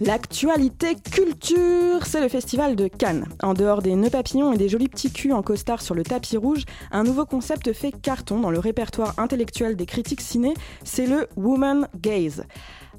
[0.00, 3.26] L'actualité culture, c'est le festival de Cannes.
[3.42, 6.36] En dehors des nœuds papillons et des jolis petits culs en costard sur le tapis
[6.36, 10.52] rouge, un nouveau concept fait carton dans le répertoire intellectuel des critiques ciné,
[10.84, 12.44] c'est le Woman Gaze.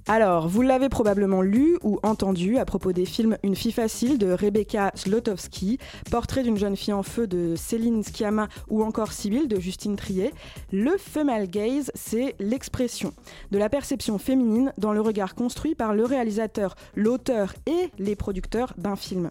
[0.09, 4.31] Alors, vous l'avez probablement lu ou entendu à propos des films Une fille facile de
[4.31, 5.79] Rebecca Slotowski,
[6.09, 10.31] Portrait d'une jeune fille en feu de Céline Sciamma ou encore Sibylle de Justine Trier.
[10.71, 13.11] Le female gaze, c'est l'expression
[13.51, 18.75] de la perception féminine dans le regard construit par le réalisateur, l'auteur et les producteurs
[18.77, 19.29] d'un film.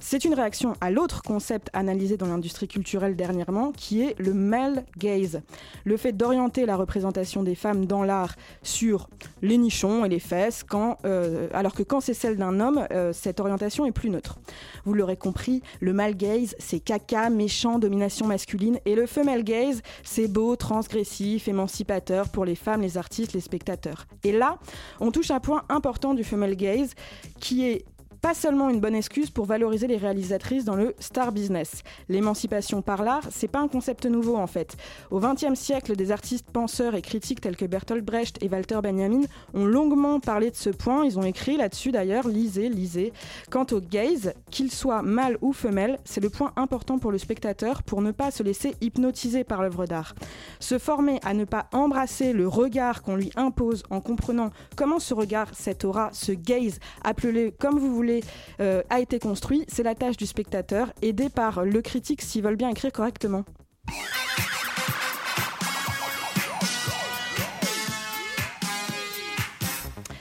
[0.00, 4.86] C'est une réaction à l'autre concept analysé dans l'industrie culturelle dernièrement, qui est le male
[4.98, 5.40] gaze.
[5.84, 9.08] Le fait d'orienter la représentation des femmes dans l'art sur
[9.40, 10.64] les nichons et les fesses,
[11.04, 14.38] euh, alors que quand c'est celle d'un homme, euh, cette orientation est plus neutre.
[14.84, 19.82] Vous l'aurez compris, le male gaze, c'est caca, méchant, domination masculine, et le female gaze,
[20.02, 24.06] c'est beau, transgressif, émancipateur pour les femmes, les artistes, les spectateurs.
[24.24, 24.58] Et là,
[25.00, 26.94] on touche un point important du female gaze,
[27.40, 27.84] qui est
[28.20, 31.82] pas seulement une bonne excuse pour valoriser les réalisatrices dans le star business.
[32.08, 34.76] L'émancipation par l'art, c'est pas un concept nouveau en fait.
[35.10, 39.22] Au XXe siècle, des artistes penseurs et critiques tels que Bertolt Brecht et Walter Benjamin
[39.54, 41.04] ont longuement parlé de ce point.
[41.04, 43.12] Ils ont écrit là-dessus d'ailleurs, lisez, lisez.
[43.50, 47.82] Quant au gaze, qu'il soit mâle ou femelle, c'est le point important pour le spectateur
[47.82, 50.14] pour ne pas se laisser hypnotiser par l'œuvre d'art.
[50.60, 55.14] Se former à ne pas embrasser le regard qu'on lui impose en comprenant comment ce
[55.14, 58.15] regard, cette aura, ce gaze, appelez-le comme vous voulez,
[58.60, 62.56] euh, a été construit, c'est la tâche du spectateur, aidé par le critique s'ils veulent
[62.56, 63.44] bien écrire correctement.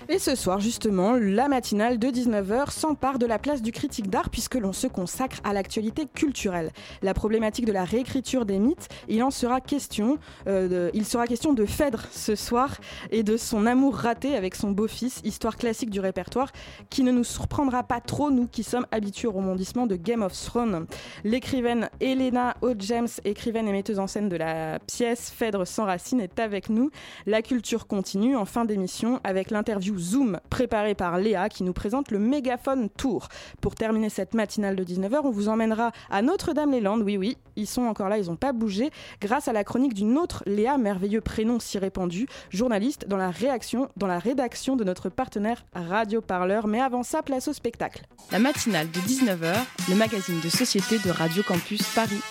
[0.08, 4.30] Et ce soir, justement, la matinale de 19h s'empare de la place du critique d'art
[4.30, 6.70] puisque l'on se consacre à l'actualité culturelle.
[7.02, 11.26] La problématique de la réécriture des mythes, il en sera question, euh, de, il sera
[11.26, 12.78] question de Phèdre ce soir
[13.10, 16.52] et de son amour raté avec son beau-fils, histoire classique du répertoire,
[16.92, 20.34] qui ne nous surprendra pas trop, nous qui sommes habitués au rebondissement de Game of
[20.34, 20.86] Thrones.
[21.24, 22.74] L'écrivaine Elena O.
[22.78, 26.92] James, écrivaine et metteuse en scène de la pièce Phèdre sans racine, est avec nous.
[27.26, 32.12] La culture continue en fin d'émission avec l'interview Zoom préparé par Léa qui nous présente
[32.12, 33.28] le Mégaphone Tour.
[33.62, 37.02] Pour terminer cette matinale de 19h, on vous emmènera à Notre-Dame-les-Landes.
[37.02, 38.90] Oui, oui, ils sont encore là, ils n'ont pas bougé.
[39.22, 43.90] Grâce à la chronique d'une autre Léa, merveilleux prénom si répandu, journaliste dans la, réaction,
[43.98, 46.68] dans la rédaction de notre partenaire Radio Parleur.
[46.68, 48.04] Mais avant ça, place au spectacle.
[48.32, 49.56] La matinale de 19h,
[49.90, 52.22] le magazine de société de Radio Campus Paris.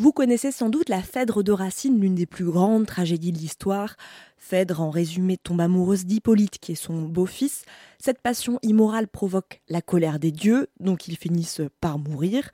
[0.00, 3.96] Vous connaissez sans doute la Phèdre de Racine, l'une des plus grandes tragédies de l'histoire.
[4.36, 7.64] Phèdre, en résumé, tombe amoureuse d'Hippolyte, qui est son beau-fils.
[7.98, 12.48] Cette passion immorale provoque la colère des dieux, donc ils finissent par mourir.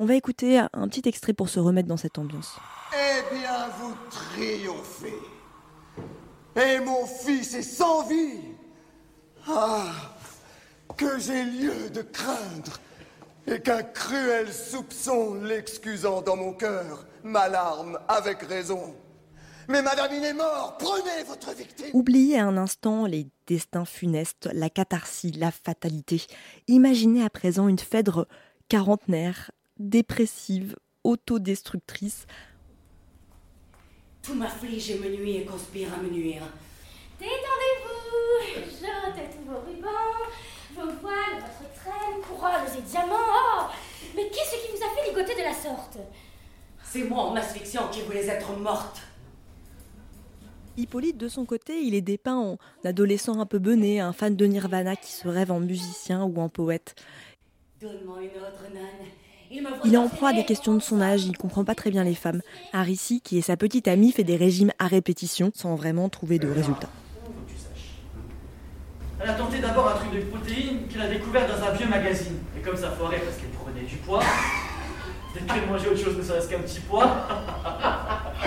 [0.00, 2.56] On va écouter un petit extrait pour se remettre dans cette ambiance.
[2.92, 5.14] Eh bien, vous triomphez.
[6.56, 8.40] Et mon fils est sans vie.
[9.46, 9.92] Ah,
[10.96, 12.80] que j'ai lieu de craindre
[13.50, 18.94] et qu'un cruel soupçon l'excusant dans mon cœur m'alarme avec raison.
[19.68, 24.70] Mais madame, il est mort Prenez votre victime Oubliez un instant les destins funestes, la
[24.70, 26.22] catharsis, la fatalité.
[26.68, 28.26] Imaginez à présent une Phèdre
[28.68, 32.26] quarantenaire, dépressive, autodestructrice.
[34.22, 36.42] Tout m'afflige et me nuit et conspire à me nuire.
[37.18, 39.90] Détendez-vous Jetez tous vos rubans,
[40.74, 41.70] vos voiles, votre
[42.76, 43.14] et diamants.
[43.14, 43.62] Oh
[44.16, 45.98] Mais qu'est-ce qui vous a fait ligoter de la sorte?
[46.82, 49.00] C'est moi en asphyxiant qui voulais être morte.
[50.76, 54.46] Hippolyte, de son côté, il est dépeint en adolescent un peu bené, un fan de
[54.46, 56.94] Nirvana qui se rêve en musicien ou en poète.
[57.80, 59.08] Donne-moi une autre nonne.
[59.84, 62.04] Il est en proie à des questions de son âge, il comprend pas très bien
[62.04, 62.42] les femmes.
[62.72, 66.48] Harissy, qui est sa petite amie, fait des régimes à répétition sans vraiment trouver de
[66.48, 66.90] résultats.
[69.20, 72.38] Elle a tenté d'abord un truc de protéines qu'il a découvert dans un vieux magazine.
[72.56, 74.20] Et comme ça foirait parce qu'elle prenait du poids,
[75.34, 77.26] dès qu'elle mangeait autre chose ne serait-ce qu'un petit poids,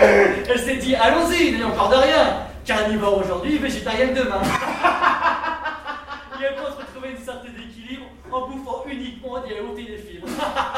[0.00, 2.46] elle s'est dit allons-y, a encore de rien.
[2.64, 4.40] Carnivore aujourd'hui, végétarienne demain.
[6.40, 10.28] Et elle pense retrouver une certaine équilibre en bouffant uniquement des yaourts et des fibres.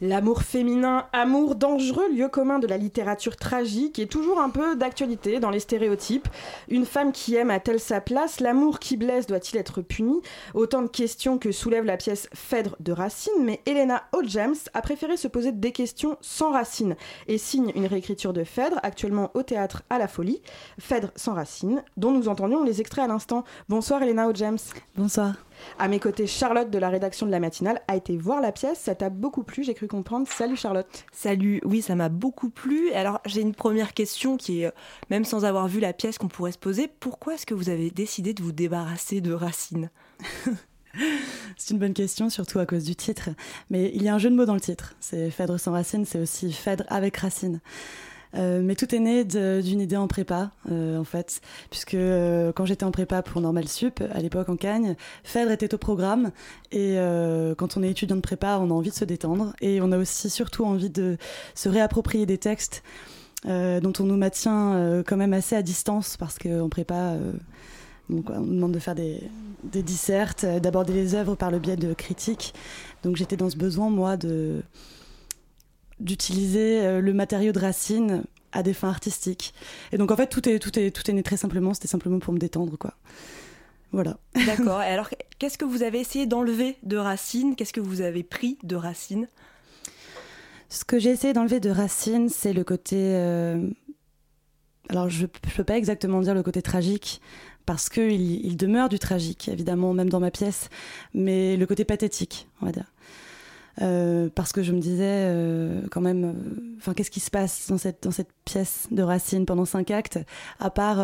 [0.00, 5.40] L'amour féminin, amour dangereux, lieu commun de la littérature tragique, est toujours un peu d'actualité
[5.40, 6.28] dans les stéréotypes.
[6.68, 10.20] Une femme qui aime a-t-elle sa place L'amour qui blesse doit-il être puni?
[10.54, 15.16] Autant de questions que soulève la pièce Phèdre de Racine, mais Elena James a préféré
[15.16, 16.94] se poser des questions sans Racine
[17.26, 20.40] et signe une réécriture de Phèdre, actuellement au théâtre à la Folie,
[20.78, 23.42] Phèdre sans Racine, dont nous entendions les extraits à l'instant.
[23.68, 24.58] Bonsoir Elena James.
[24.96, 25.34] Bonsoir.
[25.78, 28.78] À mes côtés, Charlotte de la rédaction de la matinale a été voir la pièce.
[28.78, 30.26] Ça t'a beaucoup plu, j'ai cru comprendre.
[30.28, 30.86] Salut Charlotte.
[31.12, 32.92] Salut, oui, ça m'a beaucoup plu.
[32.92, 34.70] Alors j'ai une première question qui est, euh,
[35.10, 36.88] même sans avoir vu la pièce, qu'on pourrait se poser.
[36.88, 39.90] Pourquoi est-ce que vous avez décidé de vous débarrasser de Racine?
[41.56, 43.30] C'est une bonne question, surtout à cause du titre.
[43.70, 44.94] Mais il y a un jeu de mots dans le titre.
[45.00, 47.60] C'est Phèdre sans Racine, c'est aussi Phèdre avec Racine.
[48.34, 51.40] Euh, mais tout est né d'une idée en prépa, euh, en fait,
[51.70, 55.72] puisque euh, quand j'étais en prépa pour Normal Sup, à l'époque en Cagne, Phèdre était
[55.74, 56.30] au programme,
[56.70, 56.96] et
[57.56, 59.98] quand on est étudiant de prépa, on a envie de se détendre, et on a
[59.98, 61.16] aussi surtout envie de
[61.54, 62.82] se réapproprier des textes
[63.44, 67.14] dont on nous maintient quand même assez à distance, parce qu'en prépa,
[68.10, 69.22] on nous demande de faire des,
[69.64, 72.54] des dissertes, d'aborder les œuvres par le biais de critiques.
[73.02, 74.62] Donc j'étais dans ce besoin, moi, de
[76.00, 78.22] d'utiliser euh, le matériau de Racine
[78.52, 79.52] à des fins artistiques.
[79.92, 82.18] Et donc en fait tout est tout est tout est né très simplement, c'était simplement
[82.18, 82.94] pour me détendre quoi.
[83.92, 84.18] Voilà.
[84.46, 84.82] D'accord.
[84.82, 85.08] Et alors
[85.38, 87.56] qu'est-ce que vous avez essayé d'enlever de Racine?
[87.56, 89.28] Qu'est-ce que vous avez pris de Racine?
[90.68, 93.68] Ce que j'ai essayé d'enlever de Racine, c'est le côté euh,
[94.88, 97.20] alors je ne peux pas exactement dire le côté tragique
[97.68, 100.70] parce qu'il il demeure du tragique, évidemment, même dans ma pièce,
[101.12, 102.90] mais le côté pathétique, on va dire.
[103.80, 107.68] Euh, parce que je me disais euh, quand même, euh, enfin, qu'est-ce qui se passe
[107.68, 110.18] dans cette, dans cette pièce de Racine pendant cinq actes,
[110.58, 110.98] à part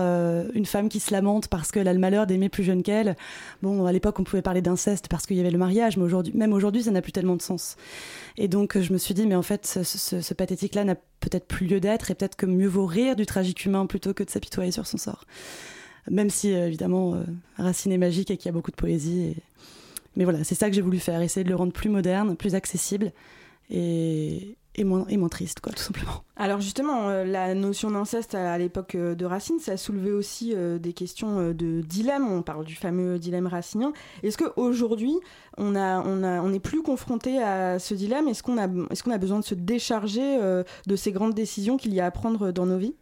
[0.55, 3.17] une femme qui se lamente parce qu'elle a le malheur d'aimer plus jeune qu'elle.
[3.63, 6.33] Bon, à l'époque, on pouvait parler d'inceste parce qu'il y avait le mariage, mais aujourd'hui,
[6.35, 7.77] même aujourd'hui, ça n'a plus tellement de sens.
[8.37, 11.67] Et donc, je me suis dit, mais en fait, ce, ce pathétique-là n'a peut-être plus
[11.67, 14.73] lieu d'être, et peut-être que mieux vaut rire du tragique humain plutôt que de s'apitoyer
[14.73, 15.25] sur son sort.
[16.11, 17.15] Même si, évidemment,
[17.57, 19.37] Racine est magique et qu'il y a beaucoup de poésie.
[20.17, 22.55] Mais voilà, c'est ça que j'ai voulu faire, essayer de le rendre plus moderne, plus
[22.55, 23.13] accessible
[23.71, 26.25] et, et, moins, et moins triste, quoi, tout simplement.
[26.37, 30.53] Alors justement, euh, la notion d'inceste à, l'époque euh, de Racine, ça a soulevé aussi
[30.55, 32.31] euh, des questions de dilemme.
[32.31, 33.93] On parle du fameux dilemme racinien.
[34.23, 35.15] Est-ce qu'aujourd'hui,
[35.59, 38.29] on, a, on, a, on est plus confronté à ce dilemme?
[38.29, 40.39] Est-ce qu'on a, est qu'on a besoin de se décharger
[40.87, 42.95] de ces grandes décisions qu'il y a à prendre dans nos vies?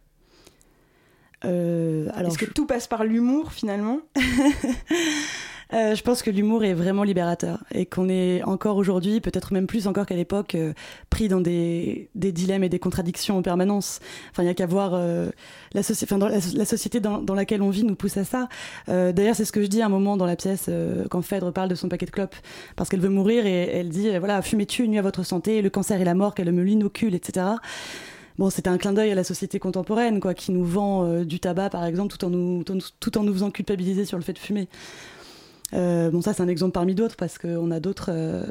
[1.43, 3.99] Est-ce que tout passe par l'humour finalement?
[5.73, 9.67] Euh, je pense que l'humour est vraiment libérateur et qu'on est encore aujourd'hui, peut-être même
[9.67, 10.73] plus encore qu'à l'époque, euh,
[11.09, 13.99] pris dans des, des, dilemmes et des contradictions en permanence.
[14.31, 15.29] Enfin, il n'y a qu'à voir euh,
[15.73, 15.81] la,
[16.17, 18.47] dans la, société dans, laquelle on vit nous pousse à ça.
[18.87, 20.69] D'ailleurs, c'est ce que je dis à un moment dans la pièce
[21.09, 22.35] quand Phèdre parle de son paquet de clopes,
[22.75, 25.99] parce qu'elle veut mourir et elle dit voilà, fumez-tu, nuit à votre santé, le cancer
[25.99, 27.47] et la mort qu'elle me l'inocule, etc.
[28.37, 31.69] Bon, c'était un clin d'œil à la société contemporaine, quoi, qui nous vend du tabac,
[31.69, 34.67] par exemple, tout en nous, tout en nous faisant culpabiliser sur le fait de fumer.
[35.73, 38.09] Euh, bon, ça, c'est un exemple parmi d'autres parce qu'on a d'autres.
[38.11, 38.45] Euh,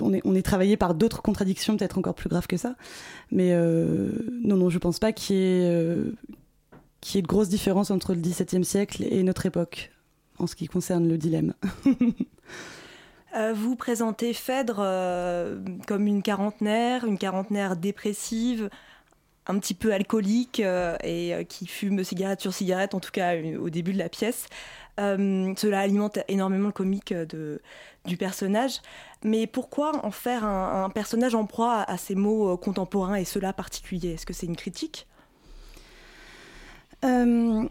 [0.00, 2.74] on, est, travaillé par d'autres contradictions, peut-être encore plus graves que ça.
[3.30, 4.10] Mais euh,
[4.42, 5.96] non, non, je pense pas qu'il y, ait,
[7.00, 9.92] qu'il y ait de grosses différences entre le XVIIe siècle et notre époque
[10.38, 11.54] en ce qui concerne le dilemme.
[13.54, 14.84] vous présentez Phèdre
[15.86, 18.68] comme une quarantenaire, une quarantenaire dépressive,
[19.46, 23.92] un petit peu alcoolique et qui fume cigarette sur cigarette, en tout cas au début
[23.92, 24.48] de la pièce.
[24.98, 27.60] Euh, cela alimente énormément le comique de,
[28.06, 28.80] du personnage.
[29.24, 33.52] Mais pourquoi en faire un, personnage en proie à, ces mots euh, contemporains et cela
[33.52, 34.12] particuliers?
[34.12, 35.06] Est-ce que c'est une critique?
[37.04, 37.68] Euh,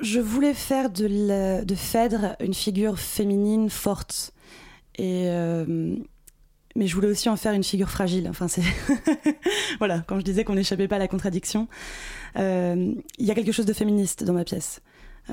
[0.00, 4.32] Je voulais faire de, de, Phèdre une figure féminine forte.
[4.96, 5.28] Et
[6.76, 8.28] mais je voulais aussi en faire une figure fragile.
[8.28, 8.62] Enfin, c'est
[9.78, 11.68] voilà, quand je disais qu'on n'échappait pas à la contradiction,
[12.36, 14.80] il y a quelque chose de féministe dans ma pièce.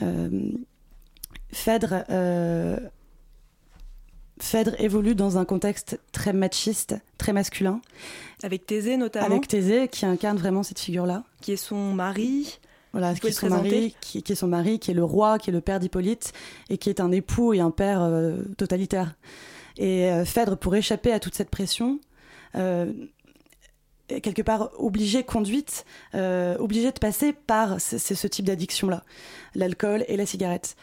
[0.02, 0.52] Euh,
[1.52, 2.78] Phèdre, euh,
[4.40, 7.82] Phèdre évolue dans un contexte très machiste, très masculin.
[8.44, 9.26] Avec Thésée notamment.
[9.26, 11.24] Avec Thésée, qui incarne vraiment cette figure-là.
[11.42, 12.60] Qui est son mari.
[12.94, 15.54] Voilà, qui est, son mari, qui, est son mari, qui est le roi, qui est
[15.54, 16.34] le père d'Hippolyte,
[16.70, 19.16] et qui est un époux et un père euh, totalitaire.
[19.78, 22.00] Et Phèdre, pour échapper à toute cette pression,
[24.20, 25.86] quelque part obligée, conduite,
[26.16, 29.04] euh, obligée de passer par ce type d'addiction-là,
[29.56, 30.76] l'alcool et la cigarette.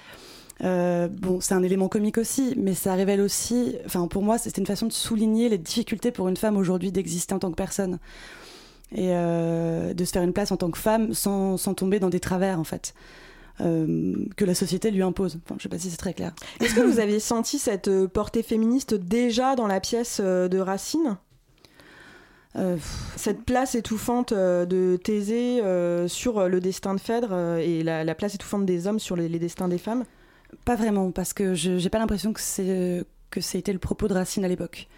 [0.65, 4.61] Euh, bon, c'est un élément comique aussi, mais ça révèle aussi, enfin pour moi, c'était
[4.61, 7.99] une façon de souligner les difficultés pour une femme aujourd'hui d'exister en tant que personne
[8.93, 12.09] et euh, de se faire une place en tant que femme sans, sans tomber dans
[12.09, 12.95] des travers en fait.
[13.59, 15.39] Que la société lui impose.
[15.45, 16.33] Enfin, je sais pas si c'est très clair.
[16.61, 21.17] Est-ce que vous aviez senti cette portée féministe déjà dans la pièce de Racine?
[23.17, 25.61] Cette place étouffante de Thésée
[26.09, 29.79] sur le destin de Phèdre et la, place étouffante des hommes sur les, destins des
[29.79, 30.05] femmes?
[30.65, 34.15] Pas vraiment, parce que je n'ai pas l'impression que c'est que c'était le propos de
[34.15, 34.89] Racine à l'époque.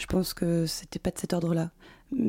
[0.00, 1.70] Je pense que c'était pas de cet ordre-là.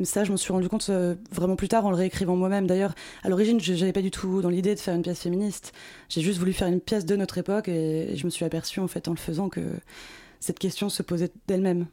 [0.04, 2.66] Ça, je m'en suis rendu compte euh, vraiment plus tard en le réécrivant moi-même.
[2.66, 5.72] D'ailleurs, à l'origine, je n'avais pas du tout dans l'idée de faire une pièce féministe.
[6.10, 8.88] J'ai juste voulu faire une pièce de notre époque et, je me suis aperçue en
[8.88, 9.62] fait en le faisant que
[10.38, 11.86] cette question se posait d'elle-même.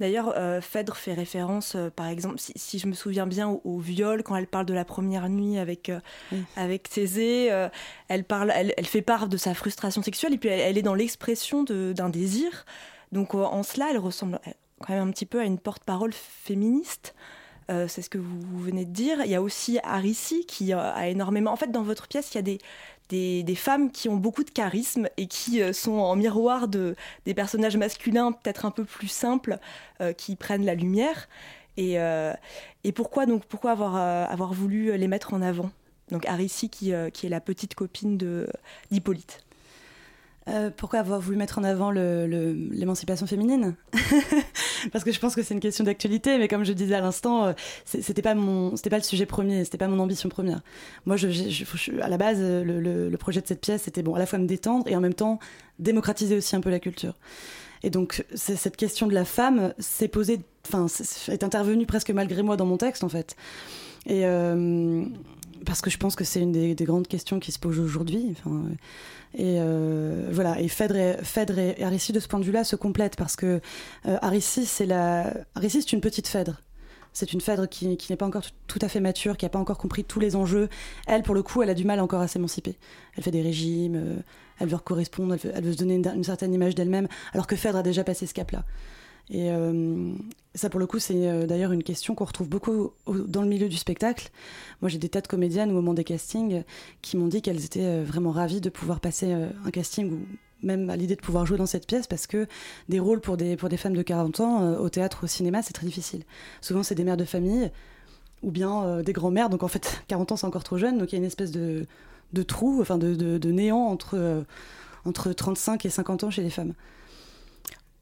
[0.00, 4.22] D'ailleurs, euh, Phèdre fait référence, euh, par exemple, si, je me souviens bien, au, viol,
[4.22, 5.92] quand elle parle de la première nuit avec,
[6.56, 7.50] avec Thésée,
[8.08, 11.64] elle, parle, elle, fait part de sa frustration sexuelle et puis elle, est dans l'expression
[11.64, 12.64] d'un désir.
[13.14, 14.40] Donc en cela, elle ressemble,
[14.80, 17.14] quand même un petit peu à une porte-parole féministe.
[17.70, 19.18] Euh, c'est ce que vous, venez de dire.
[19.24, 21.52] Il y a aussi Arissi qui a énormément.
[21.52, 22.58] En fait, dans votre pièce, il y a
[23.08, 26.96] des, des, femmes qui ont beaucoup de charisme et qui euh, sont en miroir de,
[27.24, 29.58] des personnages masculins peut-être un peu plus simples
[30.00, 31.28] euh, qui prennent la lumière.
[31.76, 31.96] Et,
[32.94, 35.70] pourquoi donc pourquoi avoir, voulu les mettre en avant?
[36.10, 38.18] Donc Arissi qui est la petite copine
[38.90, 39.44] d'Hippolyte.
[40.46, 43.76] Euh, pourquoi avoir voulu mettre en avant l'émancipation féminine
[44.92, 47.46] Parce que je pense que c'est une question d'actualité, mais comme je disais à l'instant,
[47.46, 47.52] euh,
[47.84, 50.60] c'était pas mon, c'était pas le sujet premier, c'était pas mon ambition première.
[51.06, 51.16] Moi,
[52.02, 54.86] à la base, le, projet de cette pièce, c'était bon, à la fois me détendre
[54.86, 55.38] et en même temps
[55.78, 57.14] démocratiser aussi un peu la culture.
[57.82, 60.86] Et donc, cette question de la femme s'est posée, enfin,
[61.28, 63.36] est intervenue presque malgré moi dans mon texte, en fait.
[64.06, 65.04] Et euh,
[65.64, 68.34] parce que je pense que c'est une des, des, grandes questions qui se posent aujourd'hui.
[69.36, 72.76] Et euh, voilà, et Phèdre et, Phèdre et Arissi, de ce point de vue-là, se
[72.76, 73.60] complètent parce que
[74.06, 75.34] euh, Arissi, c'est la...
[75.68, 76.60] C'est une petite Phèdre.
[77.12, 79.58] C'est une Phèdre qui, qui n'est pas encore tout à fait mature, qui n'a pas
[79.58, 80.68] encore compris tous les enjeux.
[81.06, 82.76] Elle, pour le coup, elle a du mal encore à s'émanciper.
[83.16, 84.16] Elle fait des régimes, euh,
[84.60, 87.82] elle veut correspondre, elle veut, se donner une certaine image d'elle-même, alors que Phèdre a
[87.82, 88.64] déjà passé ce cap-là.
[89.30, 90.12] Et euh,
[90.54, 93.68] ça, pour le coup, c'est euh, d'ailleurs une question qu'on retrouve beaucoup dans le milieu
[93.68, 94.30] du spectacle.
[94.82, 96.62] Moi, j'ai des tas de comédiennes au moment des castings
[97.00, 100.26] qui m'ont dit qu'elles étaient euh, vraiment ravies de pouvoir passer un casting ou
[100.62, 102.46] même à l'idée de pouvoir jouer dans cette pièce parce que
[102.88, 105.74] des rôles pour des, pour des femmes de 40 ans au théâtre, au cinéma, c'est
[105.74, 106.22] très difficile.
[106.62, 107.70] Souvent, c'est des mères de famille
[108.42, 109.50] ou bien des grands-mères.
[109.50, 110.96] Donc, en fait, 40 ans, c'est encore trop jeune.
[110.96, 111.86] Donc, il y a une espèce de,
[112.32, 114.44] de trou, enfin, de, de, de néant entre,
[115.04, 116.72] entre 35 et 50 ans chez les femmes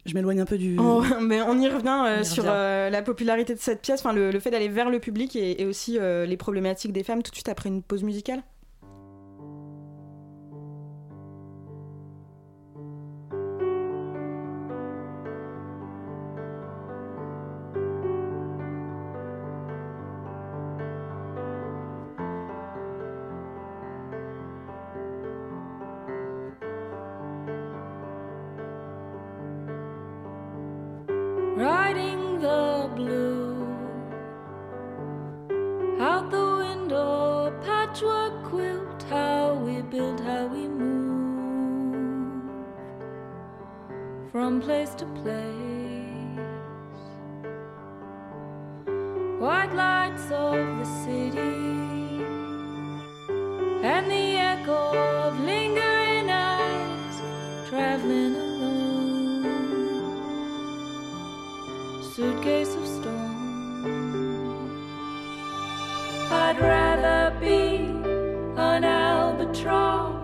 [0.04, 0.76] je m'éloigne un peu du.
[0.78, 4.38] Oh, mais on y revient euh, sur euh, la popularité de cette pièce, enfin le,
[4.40, 7.48] fait d'aller vers le public et, aussi euh, les problématiques des femmes tout de suite
[7.48, 8.42] après une pause musicale.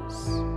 [0.08, 0.47] house.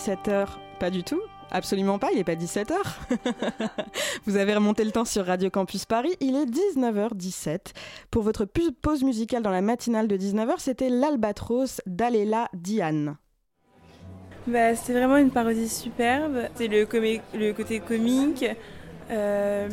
[0.00, 0.46] 17h,
[0.78, 1.20] pas du tout.
[1.50, 2.74] Absolument pas, il n'est pas 17h.
[4.24, 7.74] Vous avez remonté le temps sur Radio Campus Paris, il est 19h17.
[8.10, 13.18] Pour votre pause musicale dans la matinale de 19h, c'était l'Albatros d'Alela Diane.
[14.46, 16.48] Bah, c'est vraiment une parodie superbe.
[16.54, 16.86] C'est le,
[17.52, 18.46] côté comique,
[19.10, 19.68] euh,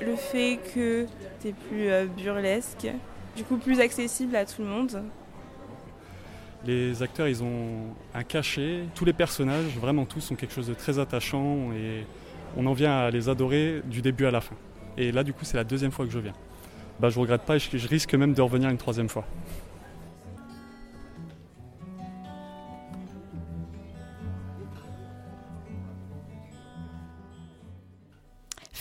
[0.00, 1.04] le fait que
[1.40, 2.88] c'est plus euh, burlesque,
[3.36, 5.02] du coup plus accessible à tout le monde.
[6.66, 8.84] Les acteurs, ils ont un cachet.
[8.94, 12.04] Tous les personnages, vraiment tous, ont quelque chose de très attachant et
[12.56, 14.56] on en vient à les adorer du début à la fin.
[14.96, 16.32] Et là, du coup, c'est la deuxième fois que je viens.
[16.98, 19.24] Bah, je regrette pas et je risque même de revenir une troisième fois.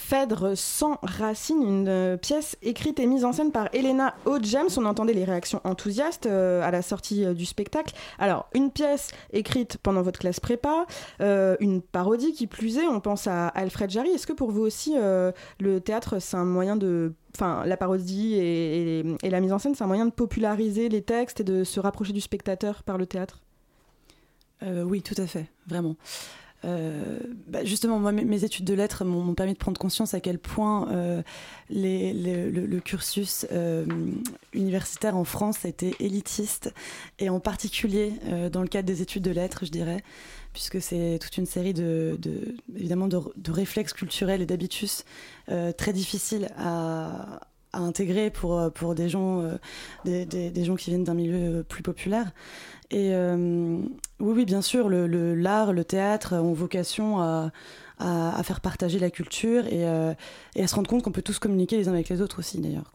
[0.07, 4.69] Phèdre sans racine, une euh, pièce écrite et mise en scène par Elena O'James.
[4.77, 7.93] On entendait les réactions enthousiastes euh, à la sortie euh, du spectacle.
[8.17, 10.85] Alors, une pièce écrite pendant votre classe prépa,
[11.19, 14.11] une parodie qui plus est, on pense à Alfred Jarry.
[14.11, 19.03] Est-ce que pour vous aussi, le théâtre, c'est un moyen de enfin la parodie et,
[19.23, 22.13] la mise en scène, c'est un moyen de populariser les textes et de se rapprocher
[22.13, 23.41] du spectateur par le théâtre?
[24.61, 25.97] Oui, tout à fait, vraiment.
[26.65, 30.39] Euh, bah, justement, moi, mes études de lettres m'ont permis de prendre conscience à quel
[30.39, 31.21] point euh,
[31.69, 33.85] le, cursus euh,
[34.53, 36.73] universitaire en France a été élitiste,
[37.19, 38.13] et en particulier
[38.51, 40.03] dans le cadre des études de lettres, je dirais,
[40.53, 42.17] puisque c'est toute une série de,
[42.75, 45.03] évidemment de, réflexes culturels et d'habitus
[45.77, 47.39] très difficiles à,
[47.73, 49.43] intégrer pour, des gens
[50.05, 52.31] qui viennent d'un milieu plus populaire.
[52.89, 53.79] Et euh,
[54.19, 57.51] oui, oui, bien sûr, le, l'art, le, théâtre ont vocation à,
[57.99, 60.13] à, faire partager la culture et, euh,
[60.55, 62.59] et, à se rendre compte qu'on peut tous communiquer les uns avec les autres aussi,
[62.59, 62.91] d'ailleurs.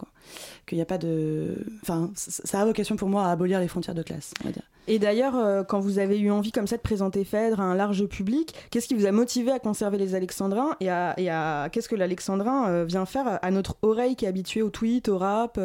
[0.65, 1.65] Qu'il n'y a pas de.
[1.81, 4.63] Enfin, ça a vocation pour moi à abolir les frontières de classe, on va dire.
[4.87, 7.75] Et d'ailleurs, euh, quand vous avez eu envie comme ça de présenter Phèdre à un
[7.75, 11.69] large public, qu'est-ce qui vous a motivé à conserver les alexandrins et à, et à
[11.71, 15.57] qu'est-ce que l'alexandrin vient faire à notre oreille qui est habituée au tweet, au rap,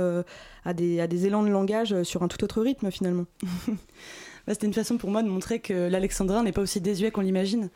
[0.64, 3.26] à, des, à des élans de langage sur un tout autre rythme finalement?
[4.48, 7.20] Bah, c'était une façon pour moi de montrer que l'alexandrin n'est pas aussi désuet qu'on
[7.20, 7.68] l'imagine.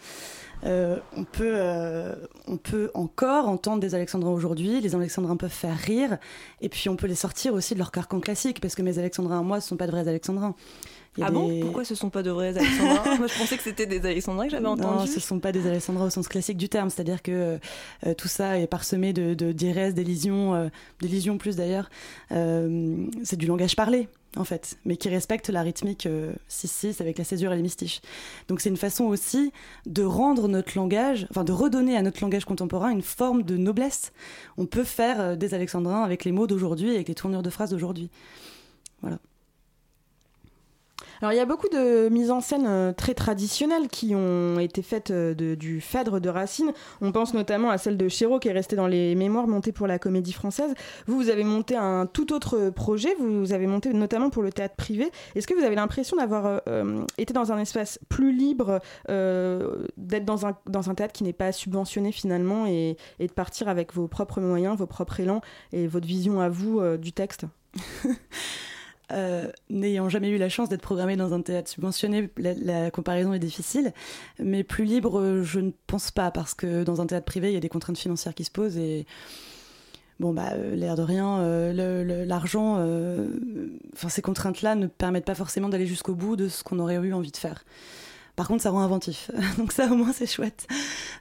[0.65, 2.15] Euh, on, peut, euh,
[2.47, 6.19] on peut encore entendre des alexandrins aujourd'hui, les alexandrins peuvent faire rire,
[6.61, 9.41] et puis on peut les sortir aussi de leur carcan classique, parce que mes alexandrins
[9.41, 10.55] à moi, ce ne sont pas de vrais alexandrins.
[11.21, 13.17] Ah bon Pourquoi ce ne sont pas de vrais alexandrins?
[13.19, 15.01] Moi je pensais que c'était des alexandrins que j'avais entendus.
[15.01, 17.59] Non, ce ne sont pas des alexandrins au sens classique du terme, c'est-à-dire que
[18.07, 20.71] euh, tout ça est parsemé de, de d'irès, d'élisions,
[21.03, 21.91] d'élisions plus d'ailleurs.
[22.31, 26.07] c'est du langage parlé en fait, mais qui respecte la rythmique
[26.49, 28.01] 6-6 euh, avec la césure et les mystiches.
[28.49, 29.53] Donc c'est une façon aussi
[29.87, 34.13] de rendre notre langage, enfin de redonner à notre langage contemporain une forme de noblesse.
[34.57, 37.71] On peut faire euh, des alexandrins avec les mots d'aujourd'hui, avec les tournures de phrases
[37.71, 38.11] d'aujourd'hui.
[39.03, 39.19] Voilà.
[41.23, 44.83] Alors il y a beaucoup de mises en scène euh, très traditionnelles qui ont été
[44.83, 46.73] faites euh, du Phèdre de Racine.
[47.01, 49.87] On pense notamment à celle de Chéreau qui est restée dans les mémoires montées pour
[49.87, 50.75] la comédie française.
[51.07, 54.75] Vous, vous avez monté un tout autre projet, vous avez monté notamment pour le théâtre
[54.75, 55.13] privé.
[55.37, 60.45] Est-ce que vous avez l'impression d'avoir euh, été dans un espace plus libre, d'être dans
[60.45, 64.09] un, dans un théâtre qui n'est pas subventionné finalement et, et, de partir avec vos
[64.09, 65.41] propres moyens, vos propres élans
[65.73, 67.45] et votre vision à vous du texte?
[69.11, 73.39] Euh, n'ayant jamais eu la chance d'être programmée dans un théâtre subventionné, la, comparaison est
[73.39, 73.93] difficile.
[74.39, 77.57] Mais plus libre, je ne pense pas, parce que dans un théâtre privé, il y
[77.57, 79.07] a des contraintes financières qui se posent et.
[80.21, 82.75] Bon, bah, euh, l'air de rien, euh, l'argent,
[83.95, 87.13] enfin, ces contraintes-là ne permettent pas forcément d'aller jusqu'au bout de ce qu'on aurait eu
[87.13, 87.65] envie de faire.
[88.37, 89.31] Par contre, ça rend inventif.
[89.59, 90.67] Donc ça, au moins, c'est chouette.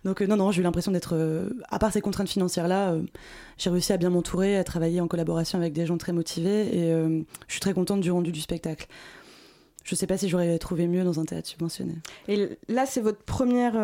[0.06, 3.04] Donc euh, non, non, j'ai eu l'impression d'être, euh, à part ces contraintes financières-là, euh,
[3.58, 6.91] j'ai réussi à bien m'entourer, à travailler en collaboration avec des gens très motivés, et
[6.91, 8.88] je suis très contente du rendu du spectacle.
[9.84, 11.95] Je ne sais pas si j'aurais trouvé mieux dans un théâtre subventionné.
[12.28, 13.76] Et là, c'est votre première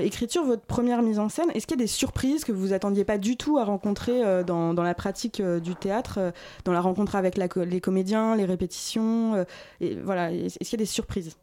[0.00, 1.50] écriture, votre première mise en scène.
[1.54, 4.74] Est-ce qu'il y a des surprises que vous attendiez pas du tout à rencontrer dans,
[4.74, 6.32] dans, la pratique du théâtre,
[6.64, 9.46] dans la rencontre avec les comédiens, les répétitions
[9.80, 11.36] et voilà, Est-ce qu'il y a des surprises?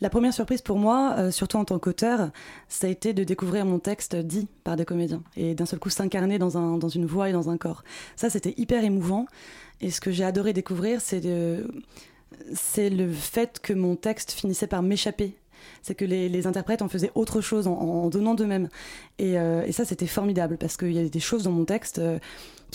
[0.00, 2.30] La première surprise pour moi, euh, surtout en tant qu'auteur,
[2.68, 5.90] ça a été de découvrir mon texte dit par des comédiens et d'un seul coup
[5.90, 7.84] s'incarner dans, un, dans une voix et dans un corps.
[8.16, 9.26] Ça, c'était hyper émouvant.
[9.80, 11.22] Et ce que j'ai adoré découvrir, c'est
[12.52, 15.36] c'est le fait que mon texte finissait par m'échapper
[15.82, 18.68] c'est que les, interprètes en faisaient autre chose en, donnant d'eux-mêmes.
[19.20, 22.18] Euh, et, ça, c'était formidable parce qu'il y a des choses dans mon texte euh,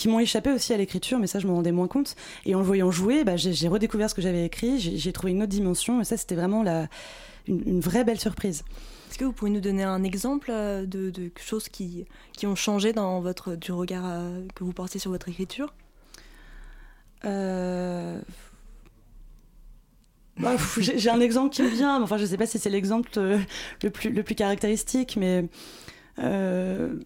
[0.00, 2.16] qui m'ont échappé aussi à l'écriture, mais ça, je m'en rendais moins compte.
[2.46, 5.42] Et en le voyant jouer, bah, j'ai redécouvert ce que j'avais écrit, j'ai trouvé une
[5.42, 6.88] autre dimension, et ça, c'était vraiment la,
[7.46, 8.64] une, vraie belle surprise.
[9.08, 12.92] Est-ce que vous pouvez nous donner un exemple euh, de, choses qui, qui ont changé
[12.92, 14.22] dans votre, du regard
[14.54, 15.72] que vous portez sur votre écriture?
[20.40, 23.10] Bah, j'ai un exemple qui me vient, mais enfin, je sais pas si c'est l'exemple
[23.16, 23.38] euh,
[23.82, 25.44] le, plus, le plus caractéristique, mais
[26.18, 26.96] euh,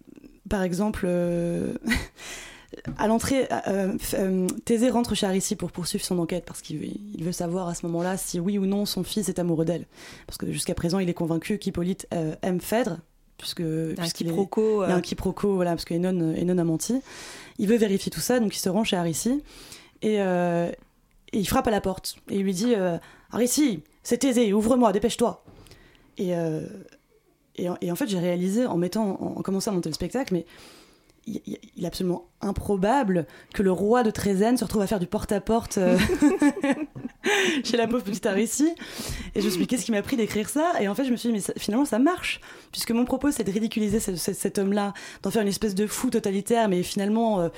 [0.49, 1.73] par exemple, euh,
[2.97, 3.47] à l'entrée,
[4.65, 8.17] Thésée rentre chez Arissi pour poursuivre son enquête parce qu'il veut savoir à ce moment-là
[8.17, 9.85] si oui ou non son fils est amoureux d'elle.
[10.27, 12.07] Parce que jusqu'à présent, il est convaincu qu'Hippolyte
[12.41, 12.99] aime Phèdre,
[13.37, 17.01] puisque un quiproquo, il y a un quiproquo, voilà, parce que Enon, a menti.
[17.57, 19.43] Il veut vérifier tout ça, donc il se rend chez Arissi
[20.01, 20.69] et, et
[21.33, 22.75] il frappe à la porte et il lui dit
[23.39, 25.43] ici, c'est aisé, ouvre-moi, dépêche-toi.
[26.17, 26.61] Et, euh,
[27.55, 30.45] et, en fait, j'ai réalisé en mettant, en, commençant à monter le spectacle, mais
[31.27, 35.77] il, est absolument improbable que le roi de Trézène se retrouve à faire du porte-à-porte
[35.77, 35.97] euh,
[37.63, 38.69] chez la pauvre petite Arissi.
[39.33, 40.73] Et je me suis dit, qu'est-ce qui m'a pris d'écrire ça?
[40.79, 42.41] Et en fait, je me suis dit, mais finalement, ça marche.
[42.71, 46.69] Puisque mon propos, c'est de ridiculiser cet homme-là, d'en faire une espèce de fou totalitaire,
[46.69, 47.49] mais finalement, euh,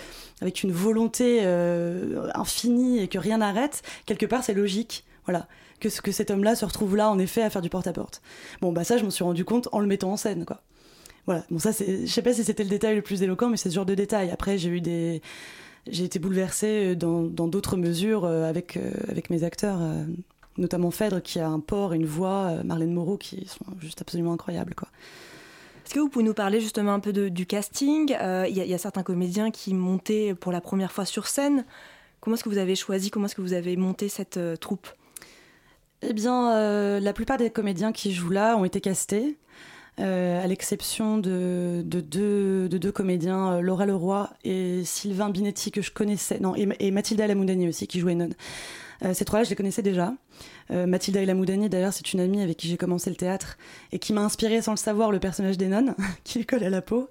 [0.41, 1.45] avec une volonté
[2.33, 3.81] infinie et que rien n'arrête.
[4.05, 5.05] Quelque part, c'est logique.
[5.25, 5.47] Voilà
[5.79, 8.21] que, que cet homme-là se retrouve là, en effet, à faire du porte-à-porte.
[8.61, 10.61] Bon, bah ça, je m'en suis rendu compte en le mettant en scène, quoi.
[11.27, 11.43] Voilà.
[11.51, 13.75] Bon, ça, je sais pas si c'était le détail le plus éloquent, mais c'est ce
[13.75, 14.31] genre de détail.
[14.31, 15.21] Après, j'ai eu des,
[15.87, 20.05] j'ai été bouleversée dans, d'autres mesures euh, avec, euh, avec mes acteurs, euh,
[20.57, 24.73] notamment Phèdre, qui a un port, une voix, Marlène Moreau, qui sont juste absolument incroyables,
[24.73, 24.87] quoi.
[25.85, 28.09] Est-ce que vous pouvez nous parler justement un peu du casting?
[28.09, 31.63] Il y, y, a certains comédiens qui montaient pour la première fois sur scène.
[32.19, 33.09] Comment est-ce que vous avez choisi?
[33.09, 34.89] Comment est-ce que vous avez monté cette troupe?
[36.01, 39.37] Eh bien, euh, la plupart des comédiens qui jouent là ont été castés,
[39.99, 46.39] euh, à l'exception de, deux, comédiens, euh, Laura Leroy et Sylvain Binetti, que je connaissais,
[46.39, 48.29] non, et, et Mathilda Lamoudani aussi, qui jouait Non.
[49.13, 50.13] ces trois-là, je les connaissais déjà.
[50.69, 53.57] Mathilda Lamoudani, d'ailleurs, c'est une amie avec qui j'ai commencé le théâtre
[53.91, 56.69] et qui m'a inspiré sans le savoir le personnage des nonnes, qui lui colle à
[56.69, 57.09] la peau.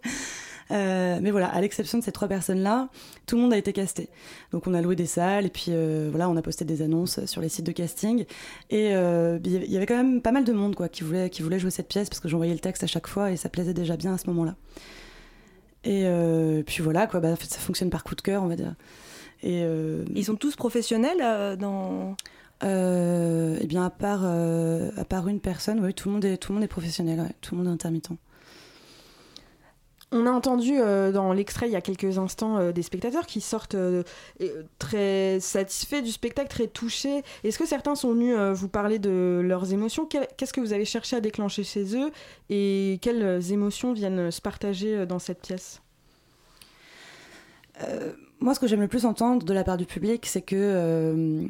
[0.71, 2.89] Euh, mais voilà, à l'exception de ces trois personnes-là,
[3.27, 4.09] tout le monde a été casté.
[4.53, 7.25] Donc on a loué des salles et puis euh, voilà, on a posté des annonces
[7.27, 8.25] sur les sites de casting.
[8.71, 11.43] Et euh, il y avait quand même pas mal de monde quoi, qui, voulait, qui
[11.43, 13.75] voulait jouer cette pièce parce que j'envoyais le texte à chaque fois et ça plaisait
[13.75, 14.57] déjà bien à ce moment-là.
[15.85, 16.05] Et
[16.67, 18.75] puis voilà, quoi, bah, ça fonctionne par coup de cœur, on va dire.
[19.45, 19.65] Et
[20.17, 22.17] Ils sont tous professionnels dans.
[22.65, 26.55] eh bien, à part, à part une personne, oui, tout le monde est, tout le
[26.55, 28.11] monde est professionnel, tout le monde est intermittent.
[30.19, 33.43] On a entendu euh, dans l'extrait il y a quelques instants euh, des spectateurs qui
[33.43, 34.03] sortent euh,
[34.79, 37.23] très satisfaits du spectacle, très touchés.
[37.45, 40.07] Est-ce que certains sont venus vous parler de leurs émotions?
[40.07, 42.11] Qu'est-ce que vous avez cherché à déclencher chez eux?
[42.49, 45.83] Et quelles émotions viennent se partager dans cette pièce?
[48.41, 51.47] Moi, ce que j'aime le plus entendre de la part du public, c'est que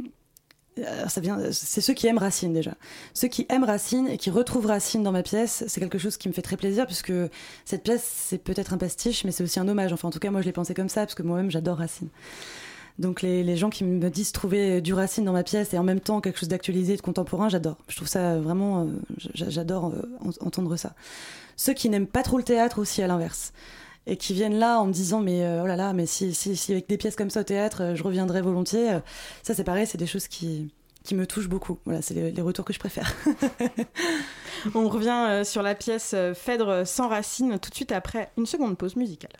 [1.08, 2.74] ça vient, c'est ceux qui aiment Racine déjà.
[3.14, 6.28] Ceux qui aiment Racine et qui retrouvent Racine dans ma pièce, c'est quelque chose qui
[6.28, 7.12] me fait très plaisir puisque
[7.64, 9.92] cette pièce c'est peut-être un pastiche, mais c'est aussi un hommage.
[9.92, 12.08] Enfin, en tout cas, moi je l'ai pensé comme ça parce que moi-même j'adore Racine.
[12.98, 15.84] Donc les, les, gens qui me disent trouver du Racine dans ma pièce et en
[15.84, 17.76] même temps quelque chose d'actualisé, de contemporain, j'adore.
[17.88, 18.86] Je trouve ça vraiment, euh,
[19.34, 20.94] j'adore euh, entendre ça.
[21.56, 23.52] Ceux qui n'aiment pas trop le théâtre aussi à l'inverse
[24.06, 26.56] et qui viennent là en me disant mais euh, oh là là mais si, si,
[26.56, 29.00] si, avec des pièces comme ça au théâtre euh, je reviendrai volontiers euh,
[29.42, 30.72] ça c'est pareil c'est des choses qui
[31.04, 31.78] qui me touchent beaucoup.
[31.84, 33.14] Voilà c'est les, retours que je préfère.
[34.74, 38.96] On revient sur la pièce Phèdre sans racines tout de suite après une seconde pause
[38.96, 39.30] musicale